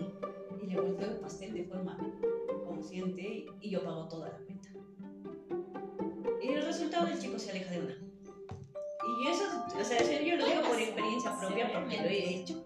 [0.62, 1.98] Y le volteo el pastel de forma
[2.66, 4.70] consciente y yo pago toda la cuenta.
[6.56, 7.96] Y el resultado el chico se aleja de una.
[9.20, 9.44] Y eso,
[9.78, 12.66] o sea, yo lo digo por experiencia propia porque lo he hecho.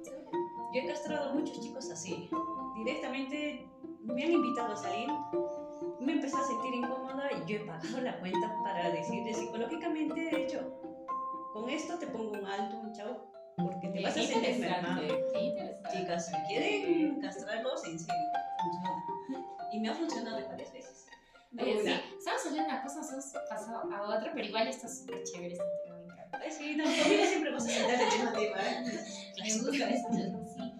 [0.74, 2.30] Yo he castrado a muchos chicos así.
[2.78, 3.68] Directamente
[4.04, 5.10] me han invitado a salir,
[6.00, 10.44] me empecé a sentir incómoda y yo he pagado la cuenta para decirle psicológicamente, de
[10.44, 10.80] hecho,
[11.52, 13.26] con esto te pongo un alto, un chao,
[13.58, 15.02] porque te vas a sentir enferma.
[15.92, 18.24] Chicas, si quieren castrarlos, en serio,
[18.62, 19.06] funciona.
[19.74, 20.99] Y me ha funcionado varias veces.
[21.58, 24.88] Oye, sí, estamos hablando de una cosa, nos hemos pasado a otra, pero igual está
[24.88, 26.40] súper chévere este tema, me encanta.
[26.44, 28.84] Ay, sí, no, conmigo siempre vas a sentar el tema tema, ¿eh?
[29.42, 30.74] Me gusta eso, sí.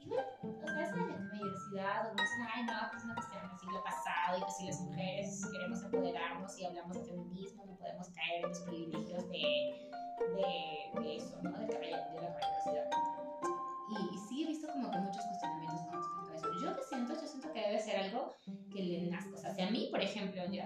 [0.00, 3.14] Igual, o sea, eso de la diversidad, o no dicen, ay, no, pues es una
[3.16, 7.66] cuestión del siglo pasado, y que si las mujeres queremos empoderarnos y hablamos de feminismo,
[7.66, 9.90] no podemos caer en los privilegios de,
[10.36, 10.47] de,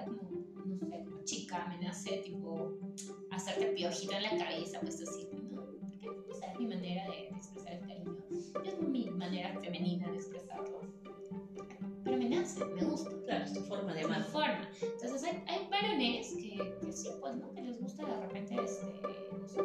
[0.04, 0.30] como,
[0.64, 2.78] no sé, chica, me nace tipo
[3.30, 5.64] hacerte piojito en la cabeza, pues así, ¿no?
[5.64, 8.16] Porque sé, es mi manera de, de expresar el cariño.
[8.64, 10.80] Es mi manera femenina de expresarlo.
[12.04, 13.10] Pero me nace, me gusta.
[13.24, 14.24] Claro, es tu forma de amar.
[14.24, 14.68] forma.
[14.80, 17.52] Entonces hay, hay varones que, que sí, pues, ¿no?
[17.52, 18.86] Que les gusta de repente, este,
[19.32, 19.62] no sé,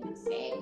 [0.00, 0.52] no sé,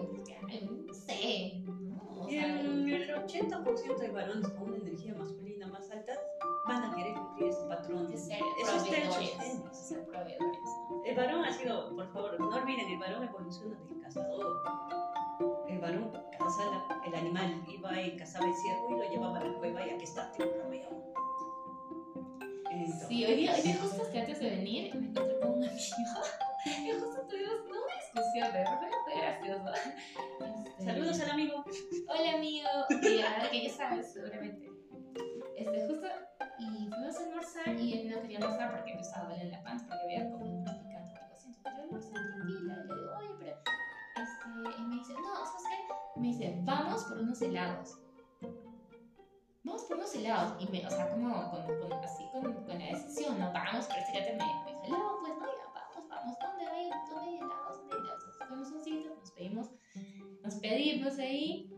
[0.65, 2.21] no sé, ¿no?
[2.21, 6.13] O sea, el, el 80% de varones con una energía masculina más alta
[6.67, 8.09] van a querer cumplir ese patrón.
[8.11, 11.03] de ser Eso está en sus proveedores, de ser proveedores, ¿no?
[11.05, 14.63] El varón ha sido, por favor, no olviden, el varón evoluciona del cazador.
[15.69, 19.45] El varón caza la- el animal, iba y cazaba el ciervo y lo llevaba a
[19.45, 21.13] la cueva y aquí está, te lo proveo.
[22.71, 25.65] Entonces, Sí, hoy día, hoy día justo hasta antes de venir me encontré con un
[25.65, 25.75] amigo
[26.65, 29.73] y justo tuvimos una discusión, pero fue, fue gracioso.
[29.75, 31.65] Este, Saludos al amigo.
[32.09, 32.69] Hola amigo,
[33.03, 34.71] y ahora que ya sabes seguramente.
[35.57, 36.07] Este, justo,
[36.59, 39.87] y fuimos a almorzar y él no quería almorzar porque me estaba doliendo la panza,
[39.87, 41.49] porque había como un picante algo así.
[41.49, 43.57] Entonces yo almorcé tranquila, y le digo, oye, pero,
[44.17, 46.21] este, y me dice, no, ¿sabes qué?
[46.21, 47.99] Me dice, vamos por unos helados.
[49.65, 50.61] Vamos por unos helados.
[50.63, 54.07] Y me, o sea, como con, con- así con, con la decisión, no, vamos, pero
[54.07, 57.79] fíjate, me, me dijo, helado, pues no, ya, vamos, vamos, ¿dónde hay, dónde hay helados?
[57.79, 58.23] ¿Dónde hay helados?
[58.25, 59.71] Entonces fuimos a un sitio, nos pedimos,
[60.43, 61.72] nos pedimos ahí,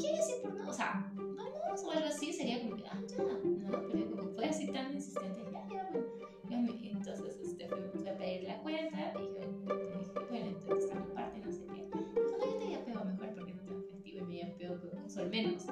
[0.00, 0.68] ¿Quieres ir por no?
[0.68, 3.88] O sea, vamos o algo así, sería como que, ah, ya, ¿no?
[3.92, 6.06] Pero como fue así tan insistente, ya, ya, bueno.
[6.48, 10.98] Me- entonces este, fui, fui a pedir la cuenta, y yo dije, bueno, entonces está
[11.00, 11.72] mi parte, no sé qué.
[11.94, 15.10] Dijo, no, yo te yapeo mejor porque no tengo efectivo y me yapeo con un
[15.10, 15.66] sol menos.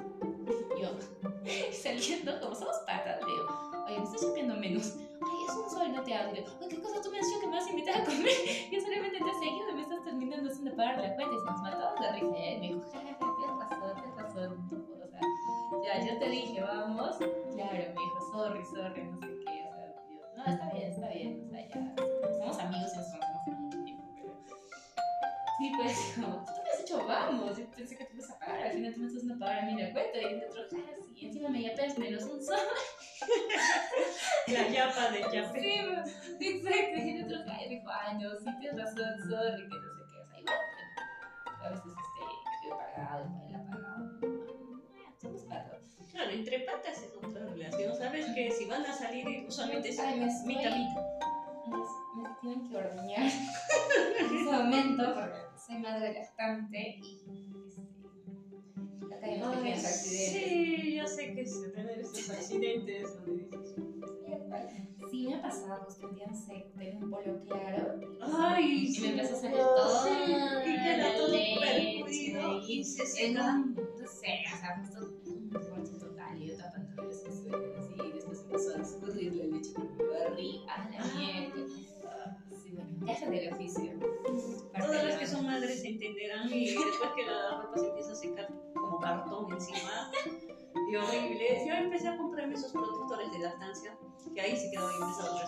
[0.79, 0.89] Yo,
[1.71, 3.47] saliendo, como somos patas, le digo,
[3.87, 4.93] oye, me estás yapeando menos.
[5.21, 6.33] Ay, es un sol, no te hago.
[6.33, 8.29] Y "Ay, ¿qué cosa tú me has dicho que me vas a invitar a comer?
[8.71, 11.45] Yo solamente te he seguido y me estás terminando haciendo pagar la cuenta y se
[11.45, 11.78] nos matamos
[16.59, 17.17] yo te dije, vamos.
[17.17, 19.67] Claro, me dijo, sorry, sorry, no sé qué.
[19.67, 21.45] O sea, yo, no, está bien, está bien.
[21.45, 21.95] O sea, ya,
[22.37, 24.31] somos amigos y nos conocemos hace mucho tiempo, pero...
[25.57, 27.57] Sí, pues, como, tú me has dicho, vamos.
[27.57, 29.65] Yo pensé que tú ibas a pagar, al final tú me estás haciendo pagar a
[29.65, 30.17] mí la cuenta.
[30.17, 32.57] Y dentro, ja, sí, encima me yapeas menos un sol.
[34.47, 35.59] La yapa de yape.
[35.59, 36.97] Sí, pues, exacto.
[36.97, 40.19] Y el otro ay, dijo, ay, no, sí tienes razón, sorry, que no sé qué.
[40.19, 40.59] O sea, igual,
[41.61, 42.21] a veces este,
[42.63, 43.78] yo he pagado, él
[46.19, 47.95] Claro, entre patas es otra relación.
[47.97, 51.01] Sabes que si van a salir, usualmente es Ay, me estoy- mitad mitad.
[51.65, 53.23] Me, me tienen que ordeñar
[54.19, 57.23] en ese momento porque soy madre lactante y
[57.69, 60.43] este, acá Ay, pequeños accidentes.
[60.43, 63.75] sí, yo sé que se tener estos accidentes donde dices,
[65.09, 68.99] Sí, me ha pasado justo un día, no sé, tenía un polo claro ay, y
[69.01, 70.09] me empezó a salir todo sí,
[70.65, 75.18] y queda todo leche, percudido y se un, no sé, o sea, justo
[78.59, 81.67] sueñan así y después empezó a escurrir la leche barriga a la mierda.
[81.67, 83.91] Sí, Viajes del oficio.
[84.77, 88.47] Todas las que son madres entenderán y después que la ropa se empieza a secar
[88.73, 90.11] como cartón encima
[90.91, 91.63] y horrible.
[91.67, 93.97] Yo empecé a comprarme esos protectores de lactancia,
[94.33, 95.43] que ahí se quedó empezado a.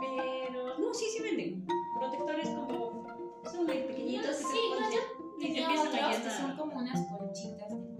[0.00, 1.66] Pero no, sí, sí venden.
[1.98, 3.06] Protectores como
[3.50, 4.98] son muy pequeñitos se Sí, no, yo
[5.38, 6.40] y tenía empiezan a llenar.
[6.40, 7.91] son como unas conchitas de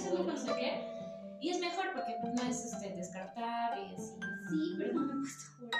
[0.00, 0.12] usar.
[0.12, 0.56] Ah, eso o no no sé conocía.
[0.56, 0.90] qué.
[1.40, 4.14] Y es mejor porque no es este, descartable y así.
[4.48, 5.76] Sí, pero no me he puesto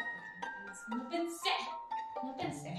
[0.91, 1.51] a No pensé.
[2.23, 2.75] No pensé.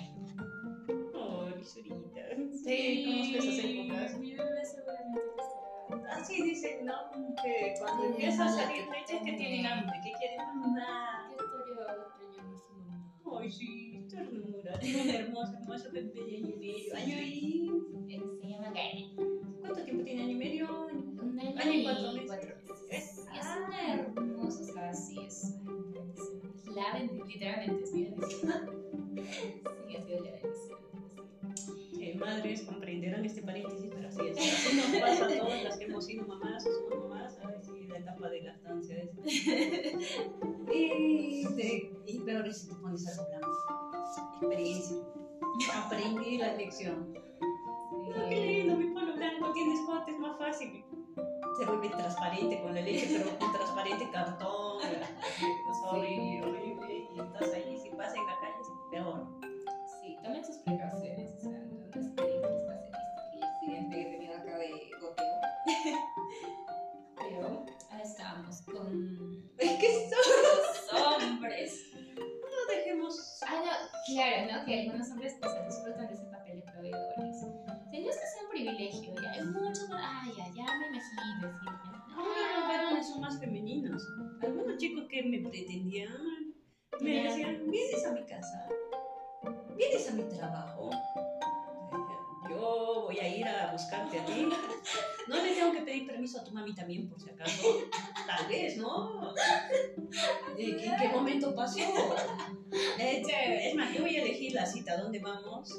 [1.15, 2.21] Oh, lisurita.
[2.63, 4.17] Sí, conozco esas épocas.
[4.19, 6.15] Mi bebé seguramente estará.
[6.15, 7.11] Así dicen, ¿no?
[7.41, 11.27] Que cuando empieza a salir que es que tienen hambre, que quieren mamá.
[11.29, 11.97] Qué autoridad
[13.39, 14.79] Ay, sí, ternura.
[14.79, 16.95] Tiene un hermoso, hermoso bebé de año y medio.
[16.95, 17.71] Año y...
[18.41, 19.11] Se llama Gael.
[19.61, 20.23] ¿Cuánto tiempo tiene?
[20.23, 20.87] ¿Año y medio?
[20.87, 22.87] Un año, Año y cuatro cuatro meses.
[22.89, 23.19] meses.
[23.27, 23.65] Es- ah.
[23.67, 25.55] una hermosa, o sea, sí, es
[26.75, 28.51] la bendición, literalmente es mi bendición.
[29.87, 30.77] Sí, ha sido la bendición.
[31.55, 32.03] sí.
[32.03, 34.37] Eh, madres comprenderán este paréntesis, pero así es.
[34.37, 37.69] Así nos pasa a todas las que hemos sido mamás o somos mamás, ¿sabes?
[37.79, 39.09] Y la etapa de lactancia es.
[40.73, 41.91] y, te,
[42.21, 43.47] y peor es si te pones algo blanco.
[44.39, 44.97] Experiencia.
[45.85, 47.13] Aprendí la lección.
[48.15, 50.85] Ah, qué lindo, mi palo blanco tiene escote, es más fácil.
[51.57, 54.81] Se vuelve transparente con la leche, pero un transparente cartón.
[55.41, 57.07] Es horrible, horrible.
[57.15, 59.27] Y estás ahí, si pasa en la calle, es peor.
[60.01, 62.91] Sí, tomen sus precauciones, o sea, no esperen que les pase
[63.33, 65.35] el accidente que he tenido acá de goteo.
[67.17, 71.90] Pero ahora estamos con Es que son- los hombres.
[72.71, 73.39] No dejemos.
[73.47, 74.65] Ah, no, claro, ¿no?
[74.65, 77.45] Que algunos hombres pues, disfrutan de ese papel de proveedores.
[77.91, 79.31] Tenías que ser un privilegio, ya.
[79.31, 81.69] Hay muchos, ay, ya, ya me imagino, decir,
[82.15, 84.01] Ahora los varones son más femeninos.
[84.41, 86.13] Algunos chicos que me pretendían
[86.99, 87.23] me Ya.
[87.23, 88.67] decían: ¿Vienes a mi casa?
[89.75, 90.89] ¿Vienes a mi trabajo?
[92.51, 94.47] Yo voy a ir a buscarte a ti.
[95.27, 97.67] No le tengo que pedir permiso a tu mami también, por si acaso.
[98.27, 99.33] Tal vez, ¿no?
[100.57, 101.79] ¿En qué, en qué momento pasó?
[102.97, 105.69] Es más, yo voy a elegir la cita, dónde vamos,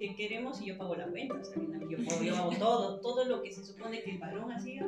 [0.00, 1.34] qué queremos y yo pago la cuenta.
[1.34, 1.56] O sea,
[1.88, 4.82] yo, puedo- yo hago todo, todo lo que se supone que el varón hacía.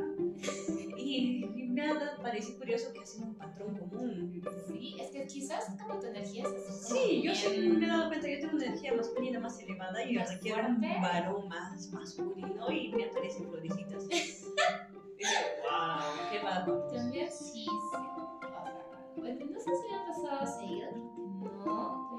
[0.97, 4.43] Y, y me ha parecido curioso que ha sido un patrón común.
[4.67, 8.09] Sí, es que quizás como tu energía es así Sí, yo sí me he dado
[8.09, 12.71] cuenta, yo tengo una energía masculina más elevada y Más requiero un varón más masculino
[12.73, 14.05] y me aparecen florecitas.
[15.63, 16.89] wow, qué bárbaro.
[16.93, 17.69] También sí, sí.
[19.17, 22.12] Bueno, no sé si me ha pasado seguido, que no,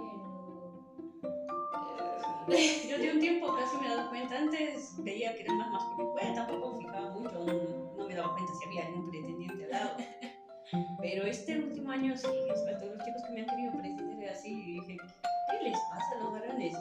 [2.90, 6.12] Yo de un tiempo casi me he dado cuenta, antes veía que era más masculino,
[6.12, 9.98] bueno, tampoco fijaba mucho, no, no me daba cuenta si había algún pretendiente al lado.
[11.02, 14.50] Pero este último año sí, a todos los chicos que me han querido pretender así,
[14.50, 14.98] dije,
[15.52, 16.74] ¿qué les pasa a los varones?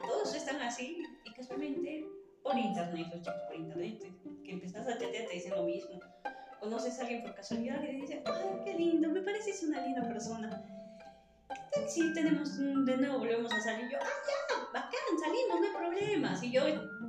[0.00, 2.06] Todos están así y casualmente
[2.42, 3.98] por internet, los chicos por internet,
[4.44, 6.00] que empezás a chatear te dicen lo mismo.
[6.60, 10.06] Conoces a alguien por casualidad y le dices, ay, qué lindo, me pareces una linda
[10.06, 10.62] persona.
[11.50, 13.90] ¿Qué tal si tenemos, de nuevo volvemos a salir?
[13.90, 16.42] Yo, ah, ya, bacán, salimos, no hay problemas.
[16.42, 16.62] Y yo,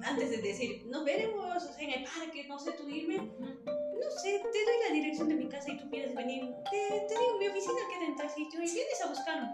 [0.04, 4.12] antes de decir, nos veremos o sea, en el parque, no sé, tú dime, no
[4.22, 6.44] sé, te doy la dirección de mi casa y tú quieres venir.
[6.72, 9.50] Te, te digo, mi oficina queda en tal sitio y vienes a buscarme.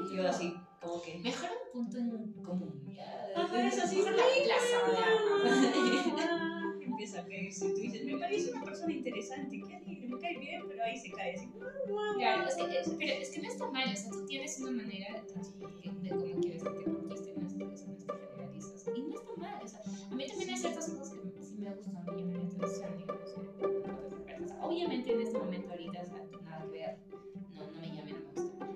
[0.00, 1.18] Y yo así, como que...
[1.18, 3.32] Mejor un punto en común, ya.
[3.34, 4.86] Ajá, es así, la plaza,
[6.96, 7.68] Empieza a caerse.
[7.74, 11.10] Tú dices, me parece una persona interesante, qué alegre, me cae bien, pero ahí se
[11.10, 11.46] cae así.
[12.16, 14.70] Claro, es que, es- pero es que no está mal, o sea, tú tienes una
[14.70, 18.84] manera de, de cómo quieres que te conquisten, no no es te generalizas.
[18.96, 19.80] Y no está mal, o sea,
[20.10, 23.30] a mí también hay ciertas cosas que sí me gustan, me llaman la atención, digamos,
[23.34, 26.96] o sea, obviamente en este momento ahorita, o sea, nada que ver,
[27.54, 28.66] no, no me llame, no me gusta.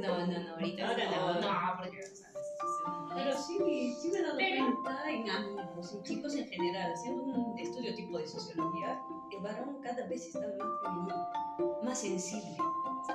[0.00, 1.40] no, no, no, ahorita Ahora no, no.
[1.40, 1.48] no,
[1.82, 1.99] porque,
[3.24, 7.58] Pero sí, sí me he dado cuenta en amigos, en chicos en general, haciendo un
[7.58, 9.00] estudio tipo de sociología,
[9.32, 11.28] el varón cada vez está más femenino,
[11.82, 12.56] más sensible.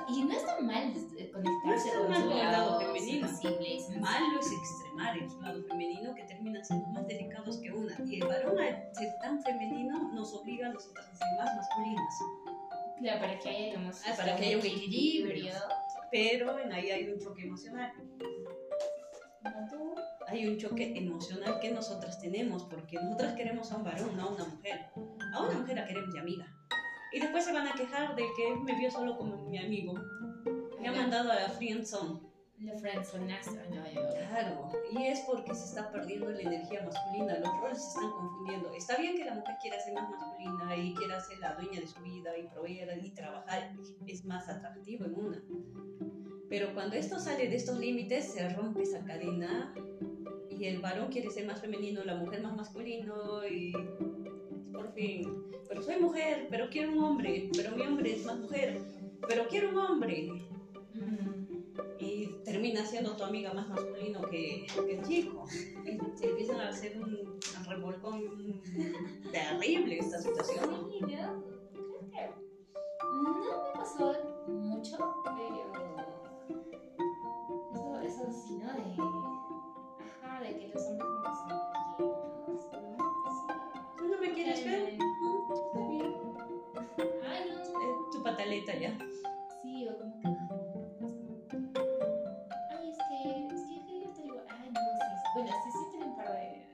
[0.08, 3.28] Y no está mal eh, conectarse está con mal su con el lado femenino.
[3.28, 4.00] sensible.
[4.00, 7.96] Malo es extremar el lado femenino que terminan siendo más delicados que una.
[8.04, 12.14] Y el varón al ser tan femenino nos obliga a nosotras a ser más masculinas.
[12.98, 15.30] Claro, para que haya, digamos, Ah, para que haya un equilibrio.
[15.32, 15.52] equilibrio.
[16.10, 17.92] Pero en ahí hay un choque emocional.
[19.50, 19.94] No tú.
[20.28, 24.32] Hay un choque emocional que nosotras tenemos porque nosotras queremos a un varón, no a
[24.32, 24.86] una mujer.
[25.32, 26.46] A una mujer la queremos de amiga.
[27.12, 29.94] Y después se van a quejar de que me vio solo como mi amigo.
[30.80, 32.20] Me ha mandado a la friend zone.
[32.60, 34.00] La friendzonazo, no, yo.
[34.30, 34.70] Claro.
[34.90, 38.72] Y es porque se está perdiendo la energía masculina, los roles se están confundiendo.
[38.74, 41.86] Está bien que la mujer quiera ser más masculina y quiera ser la dueña de
[41.86, 43.72] su vida y proveer y trabajar,
[44.06, 45.42] es más atractivo en una.
[46.48, 49.74] Pero cuando esto sale de estos límites, se rompe esa cadena
[50.48, 53.72] y el varón quiere ser más femenino, la mujer más masculino y
[54.72, 58.80] por fin, pero soy mujer, pero quiero un hombre, pero mi hombre es más mujer,
[59.26, 60.30] pero quiero un hombre.
[61.98, 65.44] Y termina siendo tu amiga más masculino que, que el chico.
[65.84, 68.62] Y se empiezan a hacer un revolcón
[69.32, 70.90] terrible esta situación.
[70.90, 71.06] Sí, ¿no?
[71.06, 72.30] Creo que
[73.22, 74.14] no me pasó
[74.46, 75.95] mucho, pero
[78.66, 78.72] ¿no?
[78.72, 78.80] De,
[80.22, 83.46] ajá, de que los hombres no son masculinos, pero no me pasó.
[83.96, 84.80] ¿Tú no me quieres ver?
[84.80, 84.98] Eh,
[85.54, 86.14] Está bien.
[87.28, 88.10] Ay, no.
[88.10, 88.96] Tu pataleta ya.
[89.62, 90.28] Sí, o como que.
[92.70, 93.18] Ay, es que.
[93.54, 94.36] Es que yo te digo.
[94.48, 95.06] Ay, no, sí.
[95.34, 96.66] Bueno, sí, sí tiene un par de.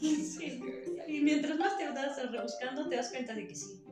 [0.00, 0.60] Sí.
[1.08, 3.82] Y mientras más te vas rebuscando, te das cuenta de que sí.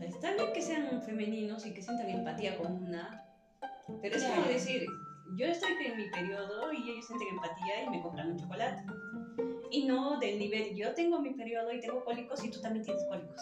[0.00, 3.24] Está bien que sean femeninos y que sientan empatía con una,
[4.02, 4.86] pero es como decir,
[5.36, 8.82] yo estoy en mi periodo y ellos sienten empatía y me compran un chocolate.
[9.70, 13.04] Y no del nivel, yo tengo mi periodo y tengo cólicos y tú también tienes
[13.04, 13.40] cólicos.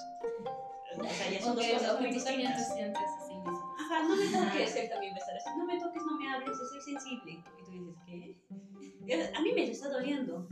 [0.98, 2.70] O sea, ya son Ok, dos cosas muy distintas.
[2.70, 3.74] así mismo.
[3.78, 6.28] Ajá, no me toques, él también va a estar así, no me toques, no me
[6.30, 7.32] hables, soy sensible.
[7.32, 8.36] Y tú dices,
[9.06, 9.32] ¿qué?
[9.36, 10.46] A mí me está doliendo.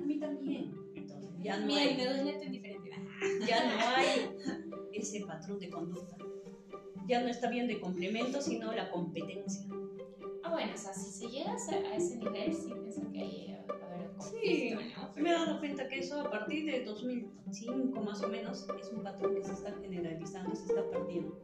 [0.00, 0.74] A mí también.
[0.94, 1.96] Entonces, ya no Mira, hay...
[1.96, 2.90] me duele tan diferente.
[3.46, 4.36] ya no hay
[4.92, 6.16] ese patrón de conducta.
[7.08, 9.64] Ya no está bien de complemento, sino la competencia.
[10.44, 13.58] Ah, bueno, o sea, si se llega a, ese nivel, sí pienso que hay
[14.20, 14.74] Sí,
[15.16, 19.02] me he dado cuenta que eso a partir de 2005 más o menos es un
[19.02, 21.36] patrón que se está generalizando, se está perdiendo.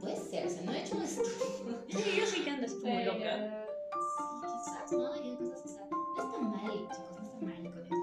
[0.00, 1.84] Puede ser, o sea, no he hecho un estudio.
[1.88, 3.66] Sí, yo sí que ando Pero, loca.
[4.10, 5.12] sí, quizás, ¿no?
[5.12, 7.93] Hay cosas, o sea, no está mal, chicos, no está mal con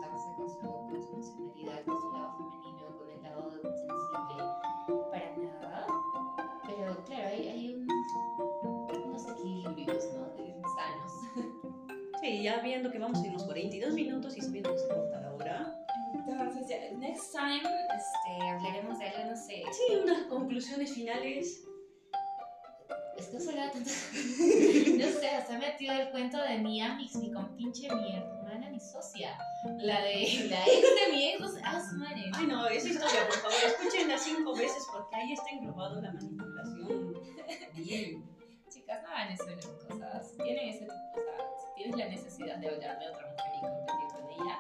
[12.42, 15.76] Ya viendo que vamos en los 42 minutos y sabiendo que se corta la hora.
[16.14, 19.64] Entonces, ya, next time, este, hablaremos de algo, no sé.
[19.72, 21.64] Sí, unas conclusiones finales.
[23.18, 23.78] Es que tanto.
[23.80, 28.80] no sé, se ha metido el cuento de mi amix, mi compinche, mi hermana, mi
[28.80, 29.38] socia.
[29.78, 31.42] La de la ex de mi ex,
[31.94, 32.32] madre.
[32.34, 37.14] Ay, no, esa historia, por favor, escúchenla cinco veces porque ahí está englobado la manipulación.
[37.76, 38.24] Bien.
[38.72, 40.38] Chicas, no hagan eso en cosas.
[40.38, 44.08] Tienen ese tipo, sea, si tienes la necesidad de hablarle a otra mujer y competir
[44.14, 44.60] con ella,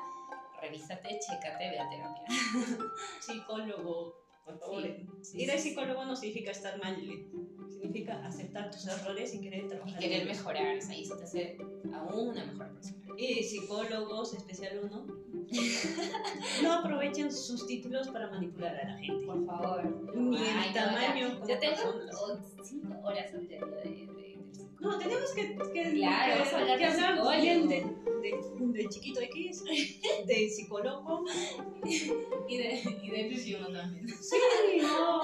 [0.62, 2.24] revísate, chécate, ve a terapia.
[3.20, 4.82] Psicólogo, por favor.
[5.22, 5.70] Sí, Ir sí, al sí.
[5.70, 6.96] psicólogo no significa estar mal,
[7.70, 10.00] significa aceptar tus errores y querer Y trabajar.
[10.00, 10.38] querer en ellos.
[10.38, 11.58] mejorar, o sea, y te hace
[11.94, 12.98] aún una mejor persona.
[13.18, 15.06] Y psicólogos, especial uno,
[16.64, 19.26] no aprovechen sus títulos para manipular a la gente.
[19.26, 20.16] Por favor.
[20.16, 24.21] Ni el Ay, no, tamaño ya- como tengo cinco horas al día de, de.
[25.36, 26.86] No, tenemos que, que, Claro, que- que
[27.42, 27.76] bien de,
[28.22, 29.64] de, de chiquito X,
[30.28, 31.26] de psicólogo.
[32.48, 34.08] Y de, y de Luciano también.
[34.10, 34.38] Sí,
[34.82, 35.22] no,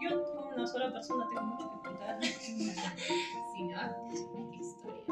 [0.00, 2.22] yo como una sola persona tengo mucho que contar.
[2.24, 4.52] Sí, ¿no?
[4.52, 5.04] Historia.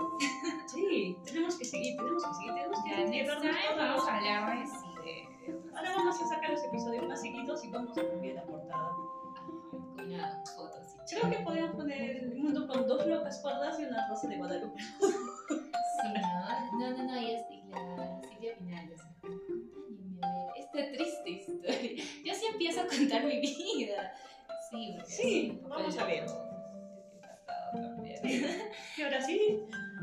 [0.67, 4.67] Sí, tenemos que seguir, tenemos que seguir, tenemos que time todos vamos a hablar de,
[4.67, 8.91] sí, Ahora vamos a sacar los episodios más seguidos y vamos a cambiar la portada.
[9.99, 10.43] Ajá,
[11.09, 14.81] Creo que podemos poner el mundo con dos locas pardas y una rosa de Guadalupe.
[16.03, 16.79] Sí, ¿no?
[16.79, 18.91] No, no, no, y es y la Silvia Pinal,
[20.57, 22.05] esta triste historia.
[22.23, 24.13] Yo sí empiezo a contar mi vida.
[24.71, 26.27] Sí, porque Sí, vamos a ver.
[28.27, 29.61] Y ahora sí,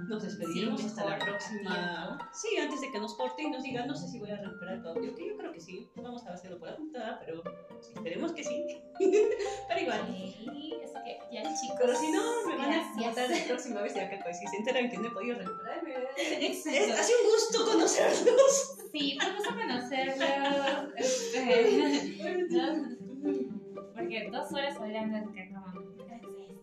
[0.08, 2.32] nos despedimos Sí, hasta la próxima.
[2.34, 4.76] Sí, antes de que nos corte y nos diga, no sé si voy a recuperar
[4.76, 5.90] el audio, que yo creo que sí.
[5.96, 7.44] Vamos a hacerlo por la puntada, pero
[7.82, 8.66] esperemos que sí.
[9.68, 10.02] pero igual.
[10.08, 11.78] Sí, es que ya chicos.
[11.80, 14.58] Pero si no, me van a matar la próxima vez ya que pues, si se
[14.58, 15.96] enteran que no he podido recuperarme.
[16.18, 16.94] Exacto.
[16.94, 18.78] ha sido un gusto conocerlos.
[18.92, 20.94] Sí, vamos a conocerlos.
[20.98, 22.18] Este.
[23.94, 25.94] Porque dos horas hablando que como.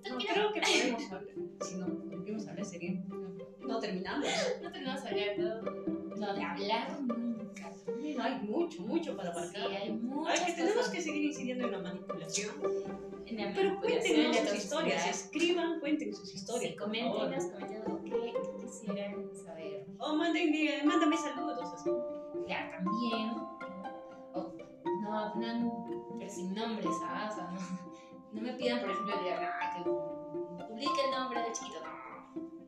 [0.09, 1.30] No, creo que podemos hablar.
[1.61, 2.93] Si no, podemos hablar sería.
[3.61, 4.27] No terminamos.
[4.63, 5.61] No tenemos hablando.
[6.17, 7.71] No, de hablar nunca.
[8.17, 9.67] No, hay mucho, mucho para Sí, abarcar.
[9.83, 12.55] hay Ay, muchas que tenemos cosas que seguir incidiendo en la manipulación.
[13.27, 15.09] en la Pero cuéntenos sus historias, toxicidad.
[15.11, 16.73] escriban, cuenten sus historias.
[16.73, 19.87] Sí, coméntenos, coméntenos qué, quisieran saber.
[19.99, 20.53] O manden,
[20.87, 21.59] mándame saludos.
[21.75, 21.91] Así.
[22.47, 23.33] Claro, también.
[25.03, 25.85] No, no,
[26.19, 27.33] pero sin nombres, ¿sabes?
[27.33, 27.61] O sea, no,
[28.33, 29.91] no me pidan, por ejemplo, de, ah, que
[30.81, 31.81] publique el nombre del chiquito.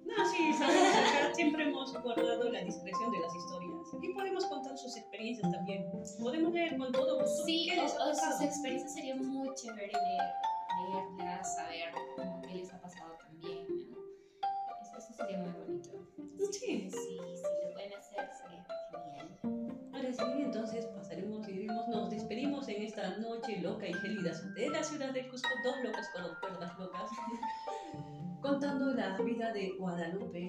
[0.05, 5.91] No, siempre hemos guardado la discreción de las historias y podemos contar sus experiencias también.
[6.21, 7.45] Podemos leer con todo gusto.
[7.47, 11.91] Sí, o, o sus experiencias sería muy chévere leer, leerlas, saber
[12.47, 13.97] qué les ha pasado también, ¿no?
[14.83, 15.91] Eso, eso sería muy bonito.
[16.53, 16.83] Sí.
[16.83, 18.67] que sí, sí, lo pueden hacer, sería
[20.07, 25.13] entonces pasaremos y diremos, nos despedimos en esta noche loca y gélida de la ciudad
[25.13, 27.11] de Cusco, dos locas con dos cuerdas locas,
[28.43, 30.49] contando la vida de Guadalupe.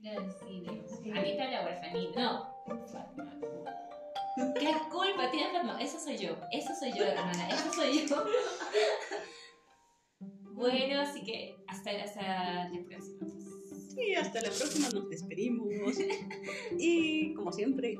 [0.00, 1.10] No, sí, de Sí.
[1.12, 2.22] Anita la huerfanita.
[2.22, 2.64] No.
[4.54, 5.80] ¿Qué culpa tiene Fatma?
[5.80, 8.24] Eso soy yo, eso soy yo, hermana, eso soy yo.
[10.52, 13.18] Bueno, así que hasta, hasta la próxima.
[13.20, 13.96] pues.
[13.96, 15.70] Y hasta la próxima nos despedimos.
[16.78, 17.96] Y como siempre,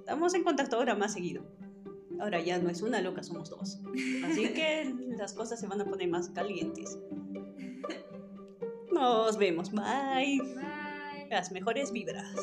[0.00, 1.44] estamos en contacto ahora más seguido.
[2.20, 3.78] Ahora ya no es una loca, somos dos.
[4.24, 6.98] Así que las cosas se van a poner más calientes.
[8.92, 10.40] Nos vemos, bye.
[10.42, 11.28] Bye.
[11.30, 12.34] Las mejores vibras.